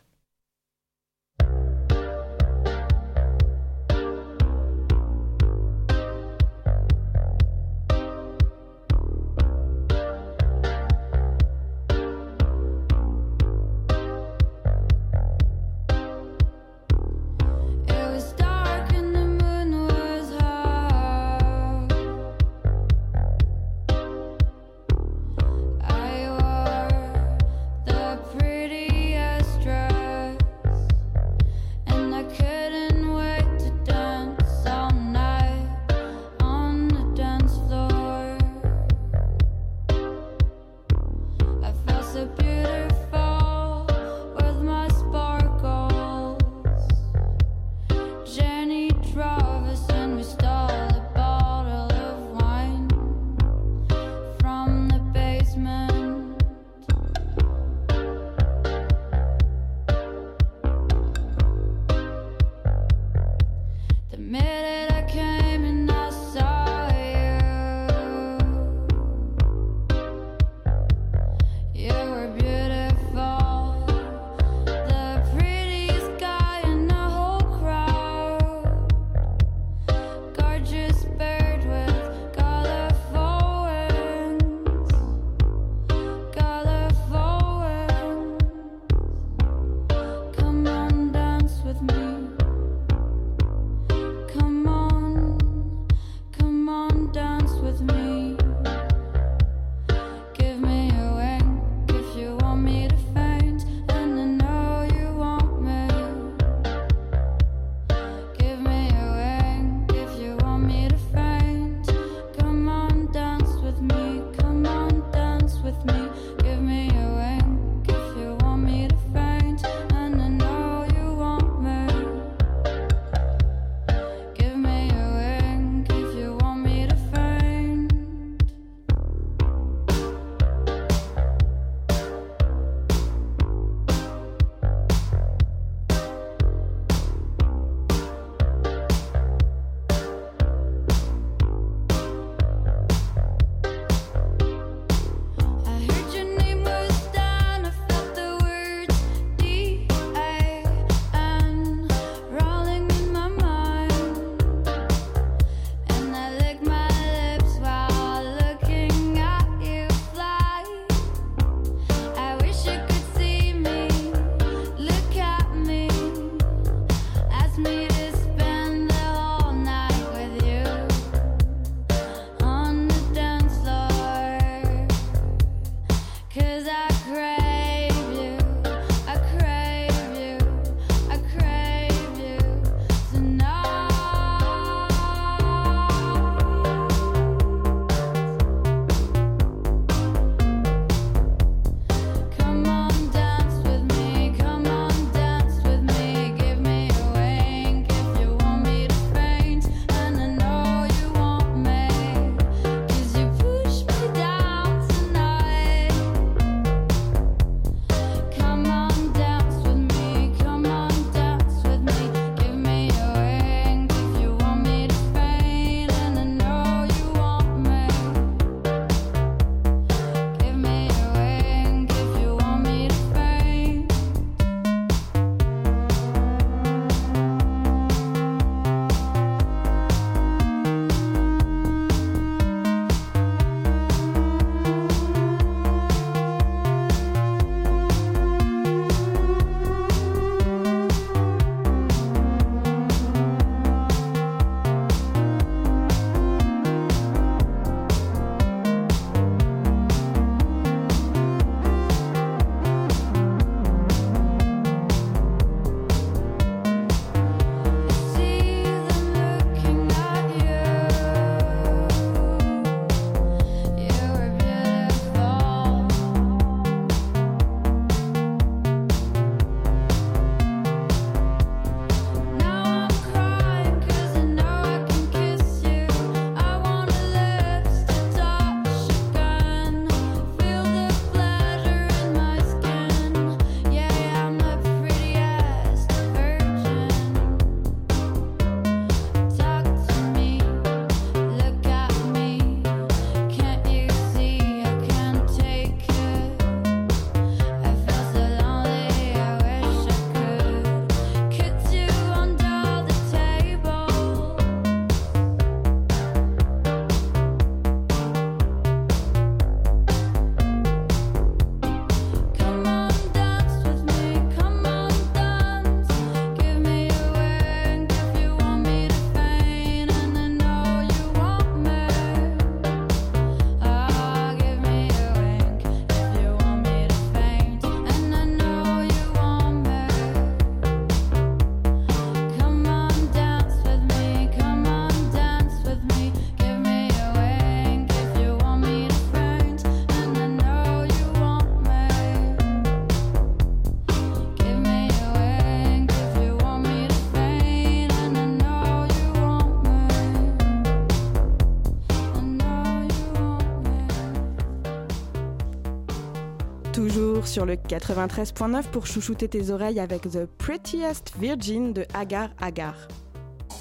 [356.79, 362.75] retour sur le 93.9 pour chouchouter tes oreilles avec The Prettiest Virgin de Agar Agar.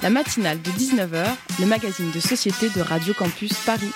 [0.02, 1.24] La matinale de 19h,
[1.60, 3.92] le magazine de société de Radio Campus Paris.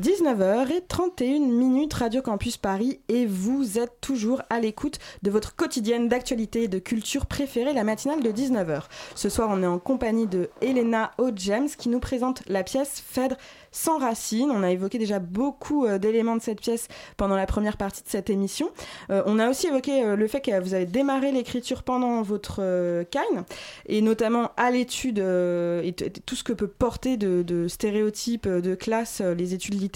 [0.00, 6.62] 19h31 minutes Radio Campus Paris et vous êtes toujours à l'écoute de votre quotidienne d'actualité
[6.62, 8.84] et de culture préférée, la matinale de 19h.
[9.14, 13.36] Ce soir, on est en compagnie de Elena O'James qui nous présente la pièce Phèdre
[13.72, 14.50] sans racines.
[14.50, 18.08] On a évoqué déjà beaucoup euh, d'éléments de cette pièce pendant la première partie de
[18.08, 18.70] cette émission.
[19.10, 23.04] Euh, on a aussi évoqué euh, le fait que vous avez démarré l'écriture pendant votre
[23.10, 23.44] CAIN,
[23.86, 25.94] et notamment à l'étude et
[26.26, 29.89] tout ce que peut porter de, de stéréotypes de classe les études littéraires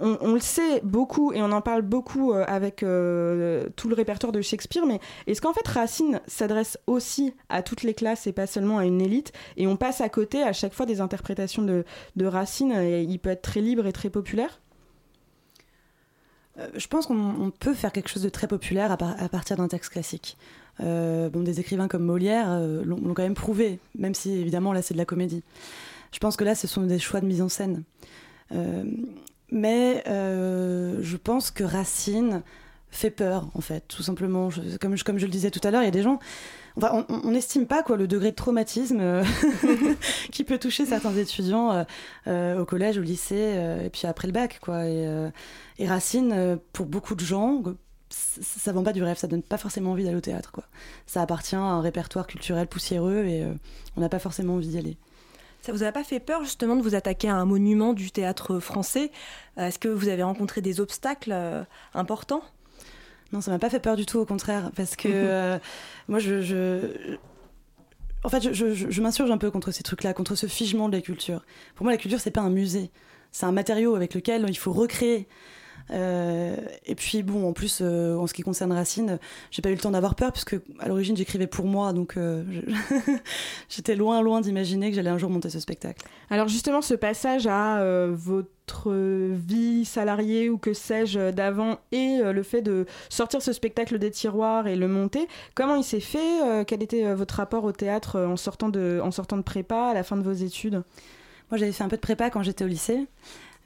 [0.00, 4.32] on, le sait beaucoup et on en parle beaucoup euh, avec euh, tout le répertoire
[4.32, 8.46] de Shakespeare, mais est-ce qu'en fait Racine s'adresse aussi à toutes les classes et pas
[8.46, 9.32] seulement à une élite?
[9.56, 11.84] Et on passe à côté à chaque fois des interprétations de,
[12.24, 14.60] Racine et il peut être très libre et très populaire?
[16.58, 19.92] Euh, je pense qu'on peut faire quelque chose de très populaire à, partir d'un texte
[19.92, 20.36] classique.
[20.78, 24.98] bon, des écrivains comme Molière l'ont quand même prouvé, même si évidemment là c'est de
[24.98, 25.42] la comédie.
[26.12, 27.82] Je pense que là ce sont des choix de mise en scène.
[29.50, 32.42] Mais euh, je pense que Racine
[32.90, 34.48] fait peur, en fait, tout simplement.
[34.80, 36.18] comme, je, comme je le disais tout à l'heure, il y a des gens.
[36.76, 39.24] on n'estime pas quoi, le degré de traumatisme euh,
[40.32, 41.84] qui peut toucher certains étudiants
[42.26, 44.58] euh, au collège, au lycée, et puis après le bac.
[44.60, 44.86] Quoi.
[44.86, 45.30] Et,
[45.78, 47.62] et Racine, pour beaucoup de gens,
[48.08, 50.50] ça vend pas du rêve, ça donne pas forcément envie d'aller au théâtre.
[50.52, 50.64] Quoi.
[51.06, 53.44] Ça appartient à un répertoire culturel poussiéreux et
[53.96, 54.96] on n'a pas forcément envie d'y aller.
[55.62, 58.60] Ça vous a pas fait peur justement de vous attaquer à un monument du théâtre
[58.60, 59.10] français?
[59.58, 61.62] Euh, Est-ce que vous avez rencontré des obstacles euh,
[61.94, 62.42] importants?
[63.32, 65.58] Non, ça m'a pas fait peur du tout, au contraire, parce que euh,
[66.08, 67.16] moi, je,
[68.24, 71.44] en fait, je, m'insurge un peu contre ces trucs-là, contre ce figement de la culture.
[71.74, 72.90] Pour moi, la culture, c'est pas un musée,
[73.30, 75.28] c'est un matériau avec lequel il faut recréer.
[75.92, 79.18] Et puis bon, en plus, en ce qui concerne Racine,
[79.50, 82.16] j'ai pas eu le temps d'avoir peur puisque à l'origine j'écrivais pour moi, donc
[83.68, 86.06] j'étais loin, loin d'imaginer que j'allais un jour monter ce spectacle.
[86.30, 92.62] Alors justement, ce passage à votre vie salariée ou que sais-je d'avant et le fait
[92.62, 97.14] de sortir ce spectacle des tiroirs et le monter, comment il s'est fait Quel était
[97.14, 100.22] votre rapport au théâtre en sortant de, en sortant de prépa à la fin de
[100.22, 100.82] vos études?
[101.50, 103.06] Moi, j'avais fait un peu de prépa quand j'étais au lycée.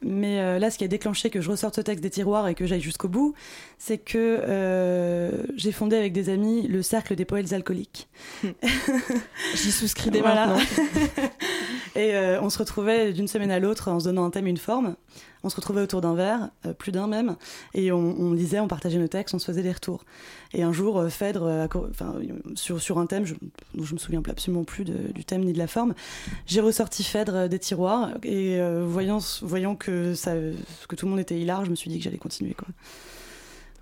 [0.02, 2.54] Mais euh, là, ce qui a déclenché que je ressorte ce texte des tiroirs et
[2.54, 3.34] que j'aille jusqu'au bout,
[3.78, 8.08] c'est que euh, j'ai fondé avec des amis le Cercle des poètes alcooliques.
[9.54, 10.58] J'y souscris dès maintenant.
[11.94, 14.56] et euh, on se retrouvait d'une semaine à l'autre en se donnant un thème, une
[14.56, 14.96] forme.
[15.42, 17.36] On se retrouvait autour d'un verre, plus d'un même,
[17.74, 20.06] et on, lisait, on partageait nos textes, on se faisait des retours.
[20.54, 21.68] Et un jour, Phèdre,
[22.54, 23.26] sur, sur un thème,
[23.74, 25.92] dont je me souviens absolument plus du thème ni de la forme,
[26.46, 30.14] j'ai ressorti Phèdre des tiroirs, et voyant, voyant que
[30.88, 32.54] que, tout le monde était hilar, je me suis dit que j'allais continuer.
[32.54, 32.68] Quoi.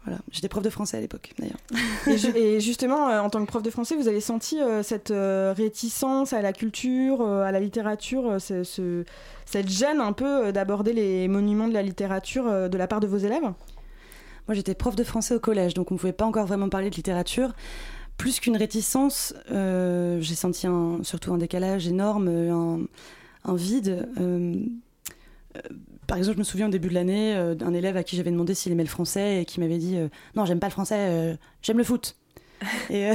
[0.05, 0.19] Voilà.
[0.33, 2.37] J'étais prof de français à l'époque, d'ailleurs.
[2.37, 5.55] et, justement, euh, en tant que prof de français, vous avez senti euh, cette euh,
[5.57, 9.05] réticence à la culture, à la littérature, ce,
[9.45, 13.19] cette gêne un peu d'aborder les monuments de la littérature de la part de vos
[13.19, 13.43] élèves?
[14.49, 16.91] Moi, j'étais prof de français au collège, donc on ne pouvait pas encore vraiment parler
[16.91, 17.53] de littérature.
[18.17, 22.81] Plus qu'une réticence, j'ai senti un, surtout un décalage énorme, un,
[23.45, 24.09] un vide
[26.07, 28.31] par exemple, je me souviens au début de l'année euh, d'un élève à qui j'avais
[28.31, 30.97] demandé s'il aimait le français et qui m'avait dit euh, Non, j'aime pas le français,
[30.99, 32.17] euh, j'aime le foot.
[32.91, 33.13] et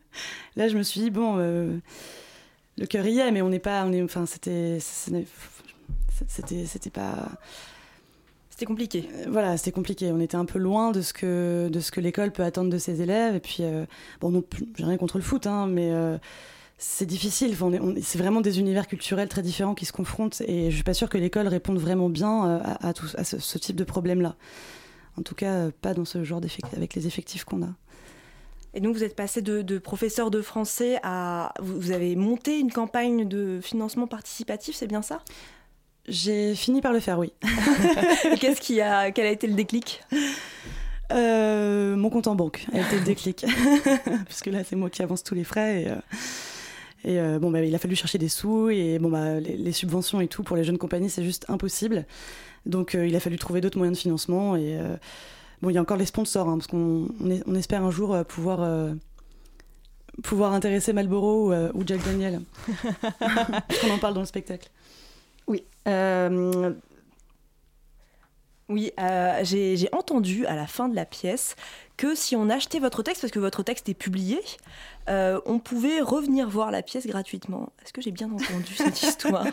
[0.56, 3.84] là, je me suis dit Bon, le cœur y est, mais on n'est pas.
[3.86, 4.78] On est, enfin, c'était.
[4.80, 7.28] C'était, c'était pas.
[8.50, 9.08] C'était compliqué.
[9.28, 10.12] voilà, c'était compliqué.
[10.12, 12.78] On était un peu loin de ce que, de ce que l'école peut attendre de
[12.78, 13.34] ses élèves.
[13.34, 13.64] Et puis,
[14.20, 14.44] bon, non,
[14.76, 15.90] j'ai rien contre le foot, hein, mais
[16.78, 17.56] c'est difficile.
[18.02, 21.08] c'est vraiment des univers culturels très différents qui se confrontent et je suis pas sûre
[21.08, 24.36] que l'école réponde vraiment bien euh, à, tout, à ce, type de problème-là.
[25.18, 27.70] En tout cas, euh, pas dans ce genre d'effectifs, avec les effectifs qu'on a.
[28.76, 31.54] Et donc, vous êtes passé de, professeur de français à.
[31.60, 35.22] Vous avez monté une campagne de financement participatif, c'est bien ça?
[36.08, 37.32] J'ai fini par le faire, oui.
[38.40, 39.12] qu'est-ce qui a.
[39.12, 40.02] Quel a été le déclic?
[41.12, 43.46] Euh, mon compte en banque a été le déclic.
[44.26, 45.82] Puisque là, c'est moi qui avance tous les frais.
[45.82, 45.88] Et,
[47.04, 50.20] et euh, bon, bah, il a fallu chercher des sous et bon, bah, les, subventions
[50.20, 52.06] et tout pour les jeunes compagnies, c'est juste impossible.
[52.64, 54.56] Donc euh, il a fallu trouver d'autres moyens de financement.
[54.56, 54.96] Et euh,
[55.60, 58.94] bon, il y a encore les sponsors, hein, parce qu'on on, espère un jour pouvoir
[60.22, 62.40] pouvoir intéresser Marlboro ou, Jack Daniel.
[63.84, 64.70] On en parle dans le spectacle.
[65.46, 65.64] Oui.
[68.70, 68.92] Oui,
[69.42, 71.54] j'ai entendu à la fin de la pièce
[71.96, 74.40] que si on achetait votre texte, parce que votre texte est publié,
[75.08, 77.72] euh, on pouvait revenir voir la pièce gratuitement.
[77.82, 79.46] Est-ce que j'ai bien entendu cette histoire?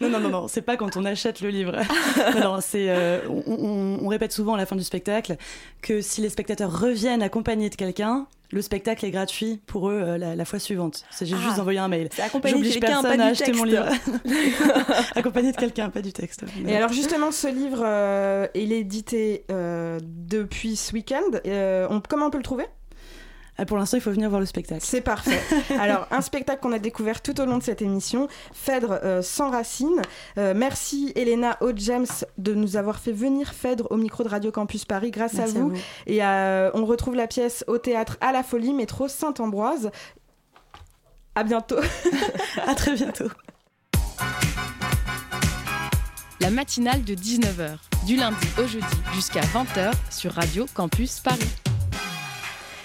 [0.00, 1.76] Non, non, non, non, c'est pas quand on achète le livre.
[2.40, 5.36] non, c'est, euh, on, on, répète souvent à la fin du spectacle
[5.82, 10.18] que si les spectateurs reviennent accompagnés de quelqu'un, le spectacle est gratuit pour eux euh,
[10.18, 11.04] la, fois suivante.
[11.10, 12.08] C'est juste ah, d'envoyer un mail.
[12.44, 13.86] J'oblige personne à acheter mon livre.
[15.14, 16.44] accompagné de quelqu'un, pas du texte.
[16.66, 21.22] Et alors justement, ce livre, euh, il est édité euh, depuis ce week-end.
[22.08, 22.66] comment on peut le trouver?
[23.64, 24.82] Pour l'instant, il faut venir voir le spectacle.
[24.84, 25.40] C'est parfait.
[25.80, 29.50] Alors, un spectacle qu'on a découvert tout au long de cette émission, Phèdre euh, sans
[29.50, 30.02] racines.
[30.36, 32.06] Euh, merci Elena James
[32.38, 35.72] de nous avoir fait venir Phèdre au micro de Radio Campus Paris grâce à vous.
[36.06, 39.90] Et euh, on retrouve la pièce au théâtre à la Folie, métro Saint-Ambroise.
[41.34, 41.76] À bientôt.
[42.66, 43.28] à très bientôt.
[46.40, 47.76] La matinale de 19h,
[48.06, 48.84] du lundi au jeudi
[49.14, 51.65] jusqu'à 20h sur Radio Campus Paris.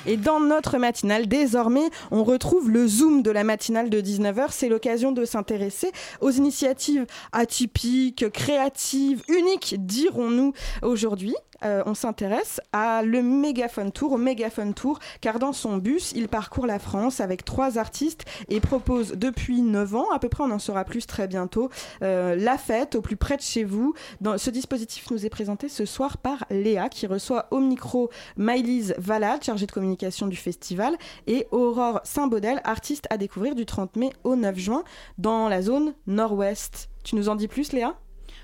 [0.06, 4.48] Et dans notre matinale, désormais, on retrouve le Zoom de la matinale de 19h.
[4.50, 5.92] C'est l'occasion de s'intéresser
[6.22, 11.36] aux initiatives atypiques, créatives, uniques, dirons-nous aujourd'hui.
[11.64, 16.28] Euh, on s'intéresse à le Mégaphone Tour, au Mégaphone Tour, car dans son bus, il
[16.28, 20.52] parcourt la France avec trois artistes et propose depuis 9 ans, à peu près on
[20.52, 21.70] en saura plus très bientôt,
[22.02, 23.94] euh, la fête au plus près de chez vous.
[24.22, 28.96] Dans, ce dispositif nous est présenté ce soir par Léa, qui reçoit au micro Maïlise
[28.98, 30.96] Valade, chargée de communication du festival,
[31.28, 34.84] et Aurore Saint-Baudel, artiste à découvrir du 30 mai au 9 juin
[35.18, 36.90] dans la zone nord-ouest.
[37.04, 37.96] Tu nous en dis plus, Léa?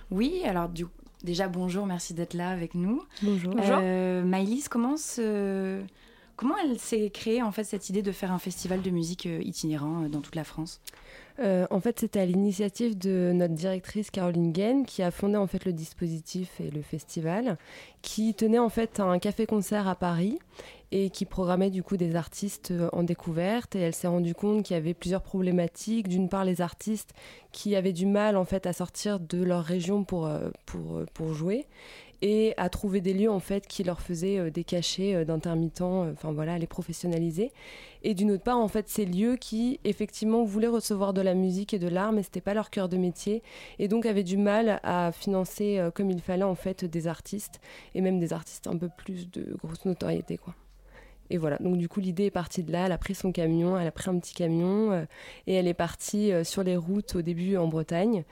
[0.10, 0.86] Oui, alors du,
[1.28, 3.04] Déjà, bonjour, merci d'être là avec nous.
[3.22, 3.54] Bonjour.
[3.60, 4.96] Euh, Maëlys, comment,
[6.38, 9.42] comment elle s'est créée en fait cette idée de faire un festival de musique euh,
[9.44, 10.80] itinérant euh, dans toute la France?
[11.40, 15.46] Euh, en fait, c'était à l'initiative de notre directrice Caroline Gaine qui a fondé en
[15.46, 17.58] fait le dispositif et le festival,
[18.02, 20.40] qui tenait en fait un café-concert à Paris
[20.92, 23.76] et qui programmait du coup des artistes euh, en découverte.
[23.76, 26.08] Et elle s'est rendue compte qu'il y avait plusieurs problématiques.
[26.08, 27.14] D'une part les artistes
[27.52, 31.34] qui avaient du mal en fait à sortir de leur région pour euh, pour, pour
[31.34, 31.68] jouer
[32.22, 36.58] et à trouver des lieux en fait qui leur faisaient des cachets d'intermittents enfin voilà
[36.58, 37.52] les professionnaliser.
[38.04, 41.74] Et d'une autre part en fait ces lieux qui effectivement voulaient recevoir de la musique
[41.74, 43.44] et de l'art mais c'était pas leur cœur de métier
[43.80, 47.60] et donc avaient du mal à financer comme il fallait en fait des artistes
[47.96, 50.56] et même des artistes un peu plus de grosse notoriété quoi.
[51.30, 53.78] Et voilà, donc du coup l'idée est partie de là, elle a pris son camion,
[53.78, 55.06] elle a pris un petit camion euh,
[55.46, 58.24] et elle est partie euh, sur les routes au début en Bretagne, euh,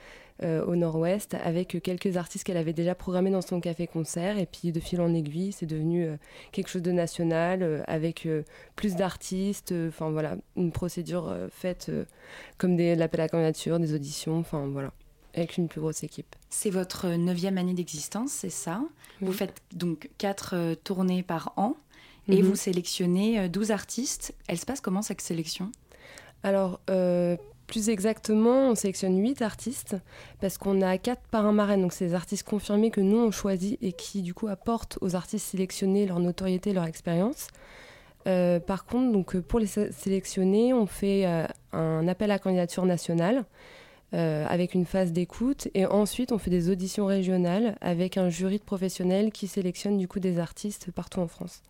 [0.42, 4.80] au nord-ouest, avec quelques artistes qu'elle avait déjà programmés dans son café-concert et puis de
[4.80, 6.08] fil en aiguille c'est devenu
[6.52, 8.28] quelque chose de national avec
[8.74, 11.90] plus d'artistes, enfin voilà, une procédure faite
[12.58, 14.92] comme des l'appel à candidature, des auditions, enfin voilà
[15.36, 16.34] avec une plus grosse équipe.
[16.48, 18.82] C'est votre neuvième année d'existence, c'est ça?
[19.20, 21.76] Vous faites donc quatre tournées par an
[22.28, 22.56] et vous mhm.
[22.56, 24.34] sélectionnez 12 euh, artistes.
[24.48, 25.70] Elle se passe comment cette sélection?
[26.42, 27.36] Alors, euh,
[27.66, 29.96] plus exactement, on sélectionne 8 artistes
[30.40, 33.78] parce qu'on a 4 parrains marraines, donc c'est des artistes confirmés que nous on choisit
[33.82, 37.48] et qui du coup apportent aux artistes sélectionnés leur notoriété, leur expérience.
[38.26, 41.24] Euh, par contre, donc, pour les sélectionner, on fait
[41.72, 43.44] un appel à candidature nationale
[44.12, 48.64] avec une phase d'écoute et ensuite on fait des auditions régionales avec un jury de
[48.64, 51.62] professionnels qui sélectionne du coup des artistes partout en France.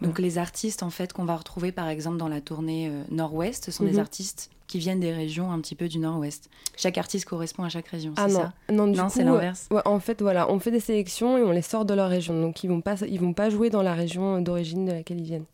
[0.00, 3.70] Donc les artistes en fait qu'on va retrouver par exemple dans la tournée euh, Nord-Ouest,
[3.70, 3.98] sont des mhm.
[3.98, 6.48] artistes qui viennent des régions un petit peu du Nord-Ouest.
[6.76, 8.40] Chaque artiste correspond à chaque région, ah c'est non.
[8.40, 8.52] ça?
[8.72, 9.68] Non, non c'est l'inverse.
[9.84, 12.40] en fait, voilà, on fait des sélections et on les sort de leur région.
[12.40, 15.26] Donc ils vont pas, ils vont pas jouer dans la région d'origine de laquelle ils
[15.26, 15.46] viennent.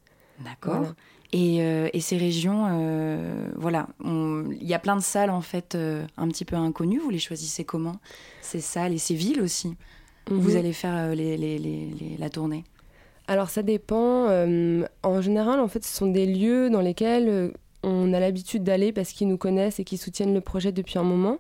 [0.45, 0.93] D'accord.
[1.33, 5.77] Et, euh, et, ces régions, euh, voilà, il y a plein de salles en fait
[6.17, 6.99] un petit peu inconnues.
[6.99, 7.97] Vous les choisissez comment?
[8.43, 9.75] Ces salles et ces villes aussi.
[10.31, 12.65] Où vous allez faire les, les, les, la tournée?
[13.29, 14.29] Alors ça dépend.
[14.29, 17.51] Euh, en général, en fait, ce sont des lieux dans lesquels euh,
[17.83, 21.03] on a l'habitude d'aller parce qu'ils nous connaissent et qu'ils soutiennent le projet depuis un
[21.03, 21.39] moment.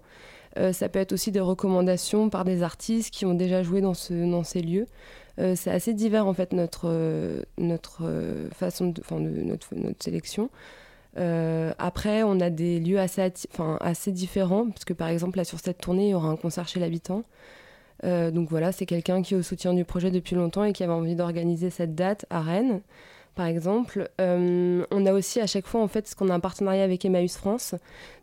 [0.59, 3.95] Euh, ça peut être aussi des recommandations par des artistes qui ont déjà joué dans,
[3.95, 4.87] ce, ces lieux.
[5.37, 8.11] c'est assez divers en fait notre, notre
[8.55, 10.49] façon de, notre, notre sélection.
[11.16, 13.30] après, on a des lieux assez,
[13.80, 16.66] assez différents, parce que par exemple, là sur cette tournée, il y aura un concert
[16.68, 17.22] chez l'habitant.
[18.05, 20.82] Euh, donc voilà, c'est quelqu'un qui est au soutien du projet depuis longtemps et qui
[20.82, 22.80] avait envie d'organiser cette date à Rennes,
[23.37, 24.11] par exemple.
[24.20, 27.05] Euh, on a aussi à chaque fois en fait ce qu'on a un partenariat avec
[27.05, 27.76] Emmaüs France.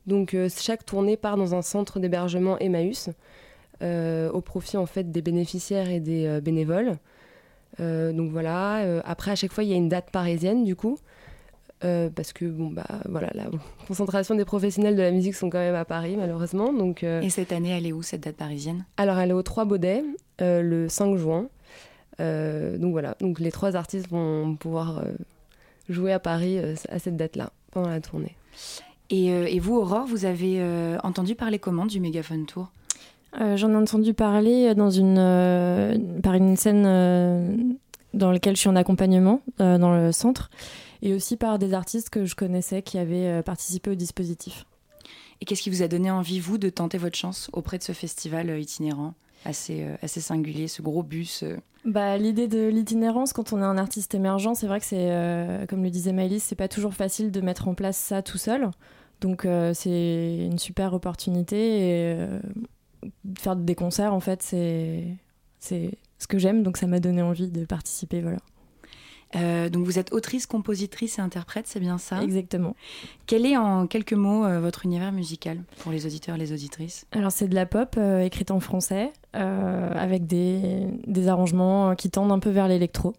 [0.05, 3.09] Donc euh, chaque tournée part dans un centre d'hébergement Emmaüs
[3.81, 6.93] au profit en fait des bénéficiaires et des bénévoles.
[7.79, 9.01] donc voilà.
[9.03, 10.97] après à chaque fois il y a une date parisienne du coup.
[11.83, 13.45] Euh, parce que bon bah voilà la
[13.87, 17.29] concentration des professionnels de la musique sont quand même à Paris malheureusement donc euh, et
[17.29, 18.85] cette année elle est où cette date parisienne?
[18.95, 20.01] alors elle est au 3 Baudet
[20.39, 21.49] euh, le 5 juin
[22.19, 25.03] donc voilà donc les trois artistes vont pouvoir
[25.89, 26.59] jouer à Paris
[26.89, 28.35] à cette date-là, pendant la tournée.
[29.09, 30.63] Et, vous, Aurore, vous avez
[31.03, 32.71] entendu parler comment du Megaphone Tour?
[33.37, 35.15] J'en ai entendu parler dans une,
[36.21, 37.77] par une scène
[38.13, 40.49] dans laquelle je suis en accompagnement dans le centre
[41.01, 44.65] et aussi par des artistes que je connaissais qui avaient participé au dispositif.
[45.41, 47.91] Et qu'est-ce qui vous a donné envie, vous, de tenter votre chance auprès de ce
[47.91, 49.13] festival euh, itinérant?
[49.45, 53.65] Assez, euh, assez singulier, ce gros bus euh bah, L'idée de l'itinérance, quand on est
[53.65, 57.31] un artiste émergent, c'est vrai que c'est, comme le disait Maëlys, c'est pas toujours facile
[57.31, 58.69] de mettre en place ça tout seul.
[59.21, 62.27] Donc c'est une super opportunité
[63.37, 65.05] faire des concerts, en fait, c'est,
[65.59, 68.21] c'est ce que j'aime, donc ça m'a donné envie de participer.
[68.21, 68.39] Voilà.
[69.35, 72.21] Euh, donc vous êtes autrice, compositrice et interprète, c'est bien ça?
[72.23, 72.75] Exactement.
[73.25, 77.05] Quel est en quelques mots euh, votre univers musical pour les auditeurs et les auditrices?
[77.11, 82.31] Alors c'est de la pop euh, écrite en français avec des, des, arrangements qui tendent
[82.31, 83.15] un peu vers l'électro.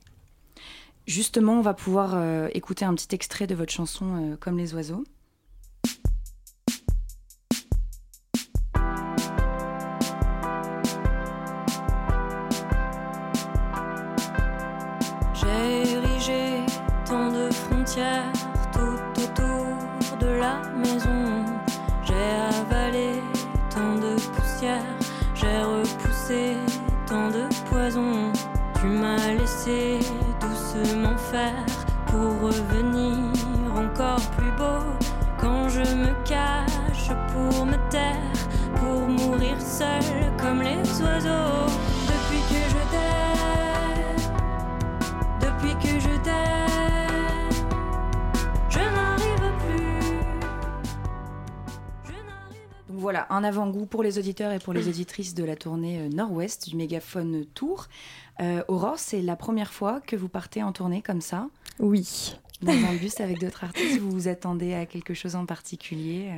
[1.08, 2.16] Justement, on va pouvoir
[2.54, 5.02] écouter un petit extrait de votre chanson Comme les oiseaux.
[18.72, 21.44] Tout autour de la maison.
[22.02, 23.22] J'ai avalé
[23.70, 24.82] tant de poussière,
[25.34, 26.56] j'ai repoussé
[27.06, 28.32] tant de poison.
[28.80, 30.00] Tu m'as laissé
[30.40, 31.64] doucement faire
[32.06, 33.13] pour revenir
[53.04, 56.70] voilà, un avant-goût pour les auditeurs et pour les auditrices de la tournée euh, Nord-Ouest
[56.70, 57.88] du Mégaphone Tour.
[58.40, 61.48] Euh, Aurore, c'est la première fois que vous partez en tournée comme ça?
[61.78, 62.34] Oui.
[62.62, 66.30] Dans un bus avec d'autres artistes, vous vous attendez à quelque chose en particulier?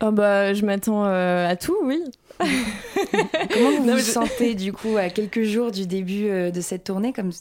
[0.00, 2.00] Oh bah, je m'attends euh, à tout, oui.
[2.38, 7.12] Comment vous vous sentez du coup à quelques jours du début de cette tournée?
[7.12, 7.32] Comme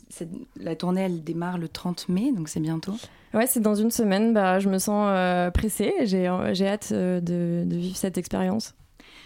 [0.60, 2.96] la tournée, elle démarre le 30 mai, donc c'est bientôt.
[3.34, 4.34] Ouais, c'est dans une semaine.
[4.34, 5.94] Bah, je me sens euh, pressée.
[6.04, 8.74] J'ai, j'ai hâte euh, de, de, vivre cette expérience.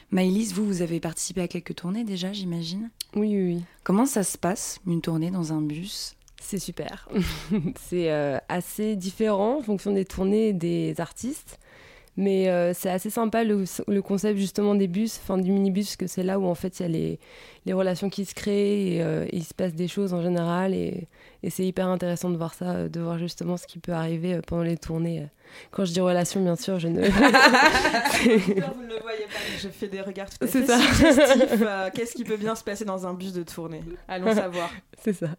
[0.09, 2.89] Maëlys, vous, vous avez participé à quelques tournées déjà, j'imagine?
[3.15, 3.63] Oui, oui, oui.
[3.83, 6.15] Comment ça se passe, une tournée dans un bus?
[6.41, 7.07] C'est super.
[7.89, 11.59] c'est euh, assez différent en fonction des tournées des artistes.
[12.17, 15.95] Mais euh, c'est assez sympa le, le, concept justement des bus, enfin du minibus, parce
[15.95, 17.19] que c'est là où en fait il y a les,
[17.65, 20.73] les, relations qui se créent et, euh, il se passe des choses en général.
[20.73, 21.07] Et,
[21.41, 24.41] et c'est hyper intéressant de voir ça, de voir justement ce qui peut arriver euh,
[24.45, 25.27] pendant les tournées.
[25.71, 27.01] Quand je dis relations, bien sûr, je ne.
[27.01, 27.09] vous
[28.83, 31.63] ne le voyez pas, je fais des regards tout à fait suggestifs.
[31.93, 33.83] Qu'est-ce qui peut bien se passer dans un bus de tournée?
[34.09, 34.69] Allons savoir.
[35.01, 35.29] c'est ça.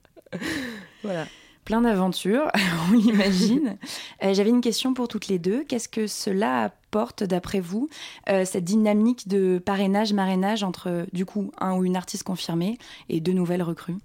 [1.02, 1.26] voilà
[1.64, 2.50] plein d'aventures,
[2.90, 3.76] on l'imagine.
[4.22, 5.64] Euh, j'avais une question pour toutes les deux.
[5.64, 7.88] Qu'est-ce que cela apporte, d'après vous,
[8.28, 13.32] euh, cette dynamique de parrainage-marrainage entre, du coup, un ou une artiste confirmée et deux
[13.32, 13.96] nouvelles recrues?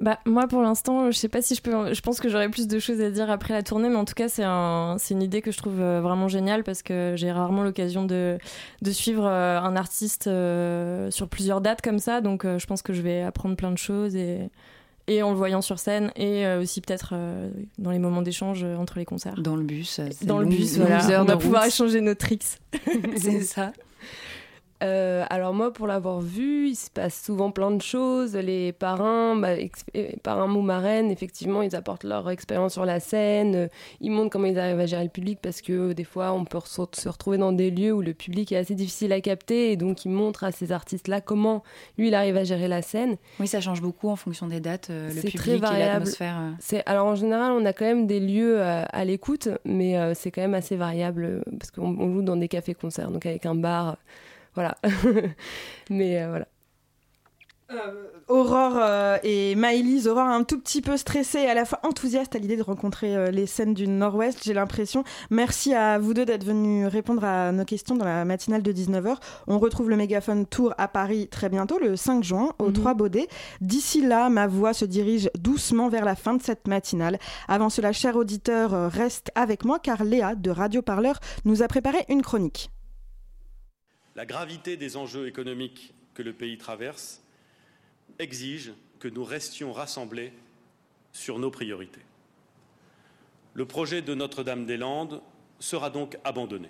[0.00, 1.94] Bah, moi, pour l'instant, je sais pas si je peux.
[1.94, 4.14] Je pense que j'aurais plus de choses à dire après la tournée, mais en tout
[4.14, 7.62] cas, c'est un, une idée que je trouve euh, vraiment géniale parce que j'ai rarement
[7.64, 8.38] l'occasion de,
[8.82, 12.20] de suivre un artiste sur plusieurs dates comme ça.
[12.20, 14.50] Donc, je pense que je vais apprendre plein de choses et,
[15.08, 18.62] et en le voyant sur scène et euh, aussi peut-être euh, dans les moments d'échange
[18.62, 19.34] euh, entre les concerts.
[19.40, 20.00] Dans le bus.
[20.22, 21.22] Dans le bus, voilà.
[21.22, 22.44] On va pouvoir échanger nos tricks.
[23.16, 23.72] C'est ça.
[24.82, 28.36] Euh, alors moi, pour l'avoir vu, il se passe souvent plein de choses.
[28.36, 29.54] Les parrains, bah,
[29.96, 33.54] euh, parrains ou marraines, effectivement, ils apportent leur expérience sur la scène.
[33.54, 33.68] Euh,
[34.00, 36.58] ils montrent comment ils arrivent à gérer le public parce que des fois, on peut
[36.64, 40.04] se retrouver dans des lieux où le public est assez difficile à capter et donc
[40.04, 41.62] ils montrent à ces artistes-là comment
[41.96, 43.16] lui, il arrive à gérer la scène.
[43.40, 46.54] Oui, ça change beaucoup en fonction des dates, le public très et l'atmosphère.
[46.86, 50.54] Alors en général, on a quand même des lieux à, l'écoute, mais c'est quand même
[50.54, 53.96] assez variable parce qu'on joue dans des cafés-concerts, donc avec un bar
[54.54, 54.76] voilà.
[55.90, 56.48] Mais euh, voilà.
[57.70, 61.80] Euh, Aurore euh, et Maëlys, Aurore un tout petit peu stressée et à la fois
[61.82, 65.04] enthousiaste à l'idée de rencontrer les scènes du Nord-Ouest, j'ai l'impression.
[65.28, 69.16] Merci à vous deux d'être venus répondre à nos questions dans la matinale de 19h.
[69.48, 72.96] On retrouve le Mégaphone Tour à Paris très bientôt, le 5 juin, au 3 mhm.
[72.96, 73.28] Baudet.
[73.60, 77.18] D'ici là, ma voix se dirige doucement vers la fin de cette matinale.
[77.48, 81.98] Avant cela, cher auditeur, reste avec moi car Léa de Radio Parleur nous a préparé
[82.08, 82.70] une chronique.
[84.18, 87.22] La gravité des enjeux économiques que le pays traverse
[88.18, 90.32] exige que nous restions rassemblés
[91.12, 92.00] sur nos priorités.
[93.54, 95.22] Le projet de Notre-Dame-des-Landes
[95.60, 96.68] sera donc abandonné.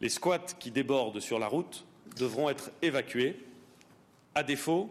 [0.00, 1.84] Les squats qui débordent sur la route
[2.16, 3.36] devront être évacués.
[4.34, 4.90] À défaut,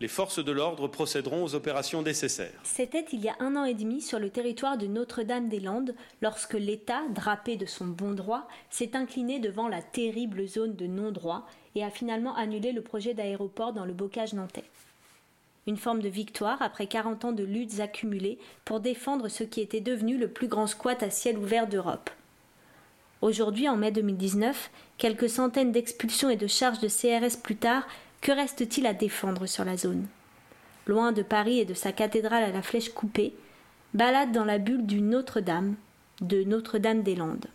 [0.00, 2.60] les forces de l'ordre procéderont aux opérations nécessaires.
[2.62, 7.02] C'était il y a un an et demi sur le territoire de Notre-Dame-des-Landes, lorsque l'État,
[7.14, 11.90] drapé de son bon droit, s'est incliné devant la terrible zone de non-droit et a
[11.90, 14.64] finalement annulé le projet d'aéroport dans le bocage nantais.
[15.66, 19.80] Une forme de victoire après 40 ans de luttes accumulées pour défendre ce qui était
[19.80, 22.08] devenu le plus grand squat à ciel ouvert d'Europe.
[23.20, 27.86] Aujourd'hui, en mai 2019, quelques centaines d'expulsions et de charges de CRS plus tard,
[28.20, 30.06] que reste-t-il à défendre sur la zone?
[30.86, 33.34] Loin de Paris et de sa cathédrale à la flèche coupée,
[33.94, 35.76] balade dans la bulle du Notre-Dame,
[36.20, 37.46] de Notre-Dame-des-Landes.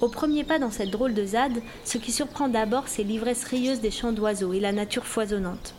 [0.00, 3.80] Au premier pas dans cette drôle de ZAD, ce qui surprend d'abord, c'est l'ivresse rieuse
[3.80, 5.74] des chants d'oiseaux et la nature foisonnante.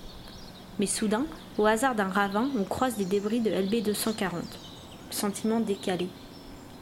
[0.80, 1.26] Mais soudain,
[1.58, 4.42] au hasard d'un ravin, on croise des débris de LB 240.
[5.12, 6.08] Sentiment décalé.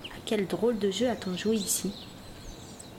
[0.06, 1.94] À quel drôle de jeu a-t-on joué ici?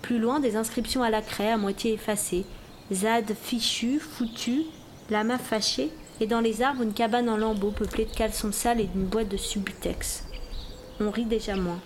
[0.03, 2.45] Plus loin, des inscriptions à la craie à moitié effacées,
[2.93, 4.65] ZAD fichu, foutu,
[5.09, 8.81] la main fâchée, et dans les arbres une cabane en lambeaux peuplée de caleçons sales
[8.81, 10.25] et d'une boîte de subutex.
[11.01, 11.81] On rit déjà moins.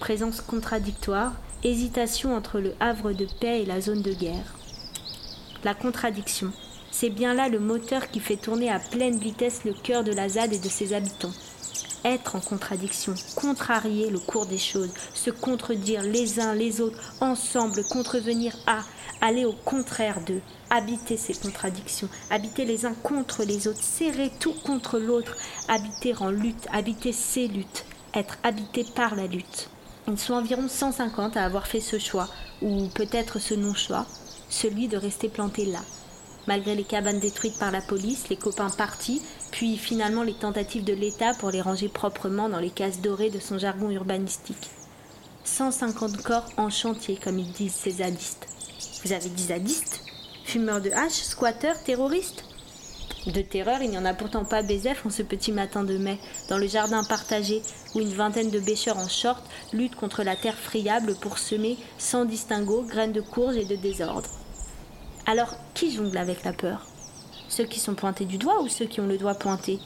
[0.00, 1.32] Présence contradictoire,
[1.64, 4.54] hésitation entre le havre de paix et la zone de guerre.
[5.64, 6.52] La contradiction,
[6.90, 10.28] c'est bien là le moteur qui fait tourner à pleine vitesse le cœur de la
[10.28, 11.32] ZAD et de ses habitants.
[12.04, 17.84] Être en contradiction, contrarier le cours des choses, se contredire les uns les autres, ensemble,
[17.84, 18.80] contrevenir à,
[19.22, 24.54] aller au contraire d'eux, habiter ces contradictions, habiter les uns contre les autres, serrer tout
[24.64, 25.36] contre l'autre,
[25.68, 29.70] habiter en lutte, habiter ces luttes, être habité par la lutte.
[30.08, 32.28] Ils sont environ 150 à avoir fait ce choix,
[32.60, 34.04] ou peut-être ce non-choix,
[34.50, 35.80] celui de rester plantés là.
[36.48, 40.92] Malgré les cabanes détruites par la police, les copains partis, puis finalement les tentatives de
[40.92, 44.70] l'État pour les ranger proprement dans les cases dorées de son jargon urbanistique.
[45.44, 48.48] 150 corps en chantier, comme ils disent ces zadistes.
[49.04, 50.00] Vous avez zadistes
[50.44, 52.44] Fumeurs de hache, squatteurs, terroristes.
[53.26, 54.62] De terreur, il n'y en a pourtant pas.
[54.62, 57.62] Bézef en ce petit matin de mai, dans le jardin partagé,
[57.94, 59.42] où une vingtaine de bêcheurs en short
[59.72, 64.28] luttent contre la terre friable pour semer, sans distinguo, graines de courge et de désordre.
[65.26, 66.86] Alors, qui jongle avec la peur?
[67.48, 69.80] Ceux qui sont pointés du doigt ou ceux qui ont le doigt pointé?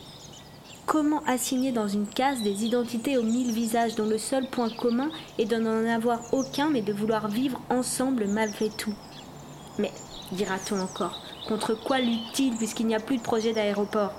[0.85, 5.11] Comment assigner dans une case des identités aux mille visages dont le seul point commun
[5.39, 8.95] est de n'en avoir aucun mais de vouloir vivre ensemble malgré tout?
[9.79, 9.93] Mais,
[10.33, 14.13] dira-t-on encore, contre quoi luttent-ils puisqu'il n'y a plus de projet d'aéroport?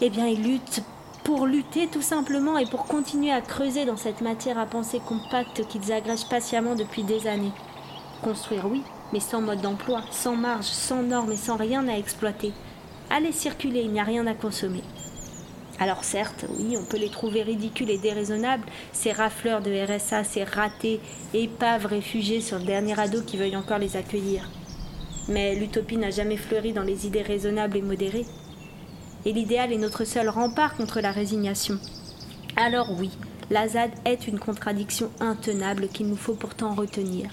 [0.00, 0.82] Eh bien, ils luttent
[1.22, 5.66] pour lutter tout simplement et pour continuer à creuser dans cette matière à penser compacte
[5.66, 7.52] qu'ils agrègent patiemment depuis des années.
[8.22, 12.52] Construire, oui, mais sans mode d'emploi, sans marge, sans normes et sans rien à exploiter.
[13.08, 14.82] Allez circuler, il n'y a rien à consommer.
[15.80, 20.44] Alors certes, oui, on peut les trouver ridicules et déraisonnables, ces rafleurs de RSA, ces
[20.44, 21.00] ratés,
[21.32, 24.48] épaves réfugiés sur le dernier ado qui veuille encore les accueillir.
[25.28, 28.26] Mais l'utopie n'a jamais fleuri dans les idées raisonnables et modérées.
[29.24, 31.78] Et l'idéal est notre seul rempart contre la résignation.
[32.56, 33.10] Alors oui,
[33.50, 37.30] la ZAD est une contradiction intenable qu'il nous faut pourtant retenir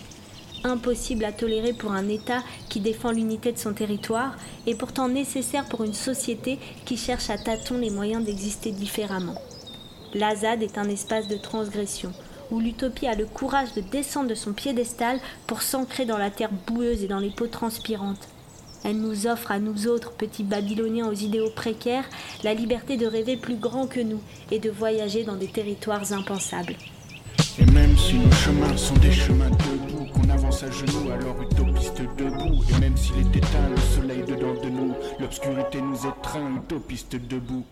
[0.63, 4.37] impossible à tolérer pour un État qui défend l'unité de son territoire
[4.67, 9.35] et pourtant nécessaire pour une société qui cherche à tâtons les moyens d'exister différemment.
[10.13, 12.11] L'Azad est un espace de transgression
[12.51, 16.51] où l'utopie a le courage de descendre de son piédestal pour s'ancrer dans la terre
[16.67, 18.27] boueuse et dans les peaux transpirantes.
[18.83, 22.05] Elle nous offre à nous autres, petits Babyloniens aux idéaux précaires,
[22.43, 26.75] la liberté de rêver plus grand que nous et de voyager dans des territoires impensables.
[27.59, 32.01] Et même si nos chemins sont des chemins debout, qu'on avance à genoux, alors utopiste
[32.17, 32.63] debout.
[32.69, 37.65] Et même s'il est éteint, le soleil dedans de nous, l'obscurité nous étreint, utopiste debout.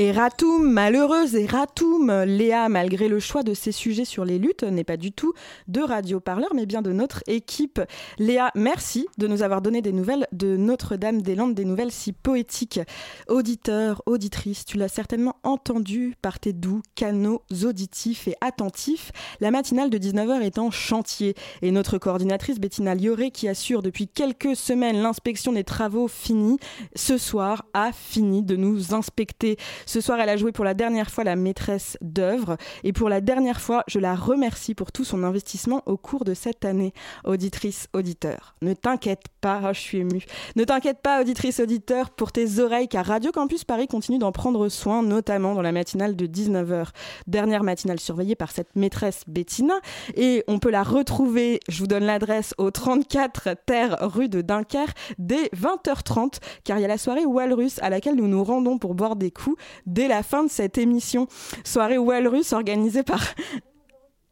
[0.00, 4.96] Eratum, malheureuse Eratum, Léa, malgré le choix de ses sujets sur les luttes, n'est pas
[4.96, 5.32] du tout
[5.66, 7.80] de Radio Parleur, mais bien de notre équipe.
[8.16, 12.78] Léa, merci de nous avoir donné des nouvelles de Notre-Dame-des-Landes, des nouvelles si poétiques.
[13.26, 19.10] Auditeur, auditrice, tu l'as certainement entendu par tes doux canaux auditifs et attentifs.
[19.40, 24.06] La matinale de 19h est en chantier et notre coordinatrice Bettina Lioré, qui assure depuis
[24.06, 26.60] quelques semaines l'inspection des travaux finis,
[26.94, 29.56] ce soir a fini de nous inspecter.
[29.88, 33.22] Ce soir, elle a joué pour la dernière fois la maîtresse d'œuvre et pour la
[33.22, 36.92] dernière fois, je la remercie pour tout son investissement au cours de cette année.
[37.24, 40.26] Auditrice, auditeur, ne t'inquiète pas, je suis émue.
[40.56, 44.68] Ne t'inquiète pas, auditrice, auditeur, pour tes oreilles, car Radio Campus Paris continue d'en prendre
[44.68, 46.88] soin, notamment dans la matinale de 19h.
[47.26, 49.72] Dernière matinale surveillée par cette maîtresse Bettina
[50.16, 54.98] et on peut la retrouver, je vous donne l'adresse, au 34 Terre rue de Dunkerque
[55.16, 58.94] dès 20h30, car il y a la soirée Walrus à laquelle nous nous rendons pour
[58.94, 59.56] boire des coups
[59.86, 61.26] dès la fin de cette émission.
[61.64, 63.20] Soirée Walrus organisée par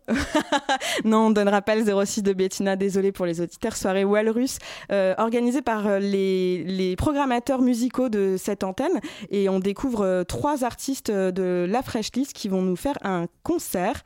[1.05, 3.76] non, on donnera pas le 06 de Bettina, désolé pour les auditeurs.
[3.76, 4.59] Soirée Walrus,
[4.92, 9.01] euh, organisée par euh, les, les, programmateurs musicaux de cette antenne.
[9.30, 13.26] Et on découvre euh, trois artistes de la Fresh List qui vont nous faire un
[13.42, 14.03] concert.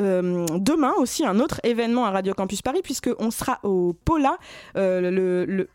[0.00, 4.38] Demain aussi un autre événement à Radio Campus Paris puisqu'on sera au Pola,
[4.76, 5.10] le,
[5.44, 5.68] le,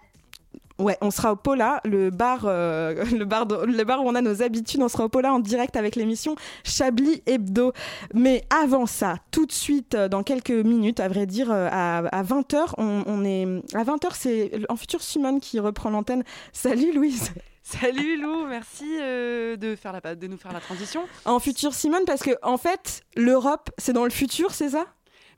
[0.84, 4.22] Ouais, on sera au Pola, le bar, euh, le, bar le bar où on a
[4.22, 4.82] nos habitudes.
[4.82, 7.72] On sera au Pola en direct avec l'émission Chablis Hebdo.
[8.14, 12.00] Mais avant ça, tout de suite, euh, dans quelques minutes, à vrai dire, euh, à,
[12.00, 13.46] à 20h, on, on, est.
[13.74, 16.24] À 20h, c'est en futur Simone qui reprend l'antenne.
[16.52, 17.32] Salut Louise!
[17.64, 21.08] Salut Lou, merci euh, de, faire la, de nous faire la transition.
[21.24, 24.86] En futur Simone, parce que en fait, l'Europe, c'est dans le futur, c'est ça?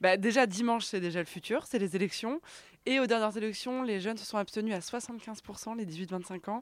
[0.02, 2.42] Bah, Déjà, dimanche, c'est déjà le futur, c'est les élections.
[2.86, 6.62] Et aux dernières élections, les jeunes se sont abstenus à 75%, les 18-25 ans.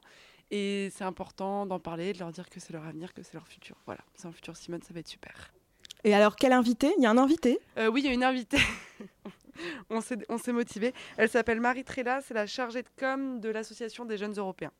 [0.50, 3.46] Et c'est important d'en parler, de leur dire que c'est leur avenir, que c'est leur
[3.46, 3.76] futur.
[3.86, 5.52] Voilà, c'est un futur Simone, ça va être super.
[6.04, 6.92] Et alors, quel invité?
[6.98, 7.58] Il y a un invité?
[7.78, 8.58] Euh, Oui, il y a une invitée.
[9.90, 10.92] on s'est motivé.
[11.16, 14.72] Elle s'appelle Marie Trella, c'est la chargée de com de l'Association des jeunes européens.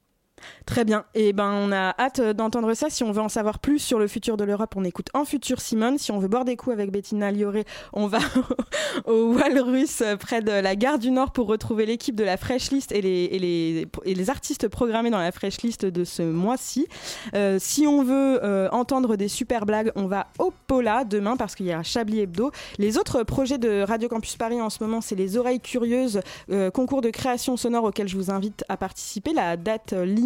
[0.67, 1.05] Très bien.
[1.15, 2.89] Et eh ben, on a hâte d'entendre ça.
[2.89, 5.61] Si on veut en savoir plus sur le futur de l'Europe, on écoute En Futur
[5.61, 5.99] Simone.
[5.99, 8.19] Si on veut boire des coups avec Bettina Lioré, on va
[9.07, 12.93] au Walrus près de la gare du Nord pour retrouver l'équipe de la Fresh List
[12.93, 16.89] et les, et les, et les artistes programmés dans la Fresh List de ce mois-ci.
[17.35, 21.55] Euh, si on veut euh, entendre des super blagues, on va au Pola demain parce
[21.55, 22.51] qu'il y a Chablis Hebdo.
[22.79, 26.21] Les autres projets de Radio Campus Paris en ce moment, c'est les Oreilles Curieuses,
[26.51, 29.33] euh, concours de création sonore auquel je vous invite à participer.
[29.35, 30.24] La date limite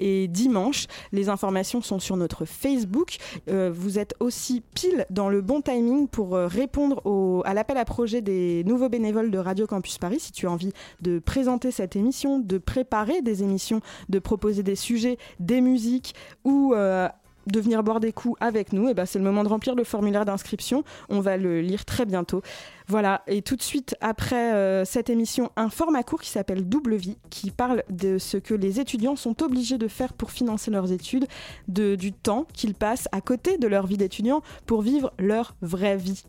[0.00, 0.86] est dimanche.
[1.12, 3.16] Les informations sont sur notre Facebook.
[3.48, 7.02] Euh, vous êtes aussi pile dans le bon timing pour euh, répondre
[7.44, 10.20] à l'appel à projet des nouveaux bénévoles de Radio Campus Paris.
[10.20, 14.76] Si tu as envie de présenter cette émission, de préparer des émissions, de proposer des
[14.76, 16.14] sujets, des musiques
[16.44, 17.08] ou euh,
[17.46, 19.74] de venir boire des coups avec nous, et eh ben c'est le moment de remplir
[19.74, 20.84] le formulaire d'inscription.
[21.08, 22.42] On va le lire très bientôt.
[22.90, 26.94] Voilà, et tout de suite après euh, cette émission, un format court qui s'appelle Double
[26.94, 30.90] Vie, qui parle de ce que les étudiants sont obligés de faire pour financer leurs
[30.90, 31.26] études,
[31.68, 35.98] de, du temps qu'ils passent à côté de leur vie d'étudiant pour vivre leur vraie
[35.98, 36.24] vie.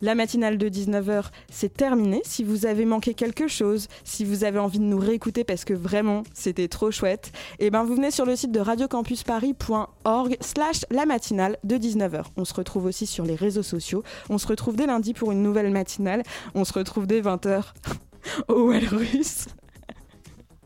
[0.00, 2.22] La matinale de 19h, c'est terminé.
[2.24, 5.74] Si vous avez manqué quelque chose, si vous avez envie de nous réécouter parce que
[5.74, 10.84] vraiment c'était trop chouette, et eh ben vous venez sur le site de radiocampusparis.org slash
[10.90, 12.24] la matinale de 19h.
[12.36, 14.02] On se retrouve aussi sur les réseaux sociaux.
[14.28, 16.22] On se retrouve dès lundi pour une nouvelle matinale.
[16.54, 17.62] On se retrouve dès 20h
[18.48, 19.46] au Walrus.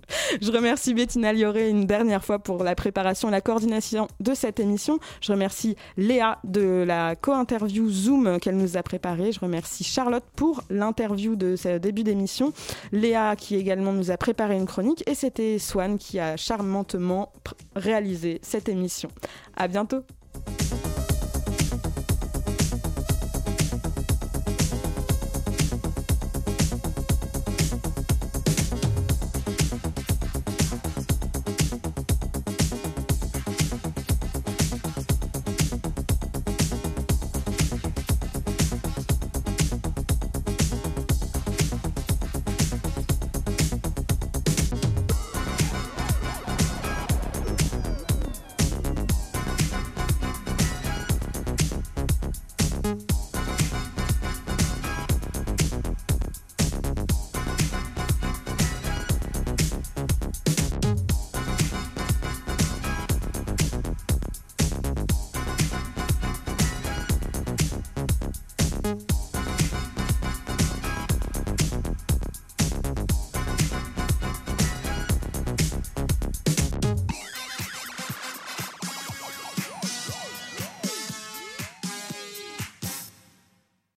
[0.40, 4.60] Je remercie Bettina Lioré une dernière fois pour la préparation et la coordination de cette
[4.60, 4.98] émission.
[5.20, 9.32] Je remercie Léa de la co-interview Zoom qu'elle nous a préparée.
[9.32, 12.52] Je remercie Charlotte pour l'interview de ce début d'émission.
[12.92, 15.04] Léa qui également nous a préparé une chronique.
[15.08, 17.32] Et c'était Swan qui a charmantement
[17.76, 19.10] réalisé cette émission.
[19.56, 20.02] À bientôt.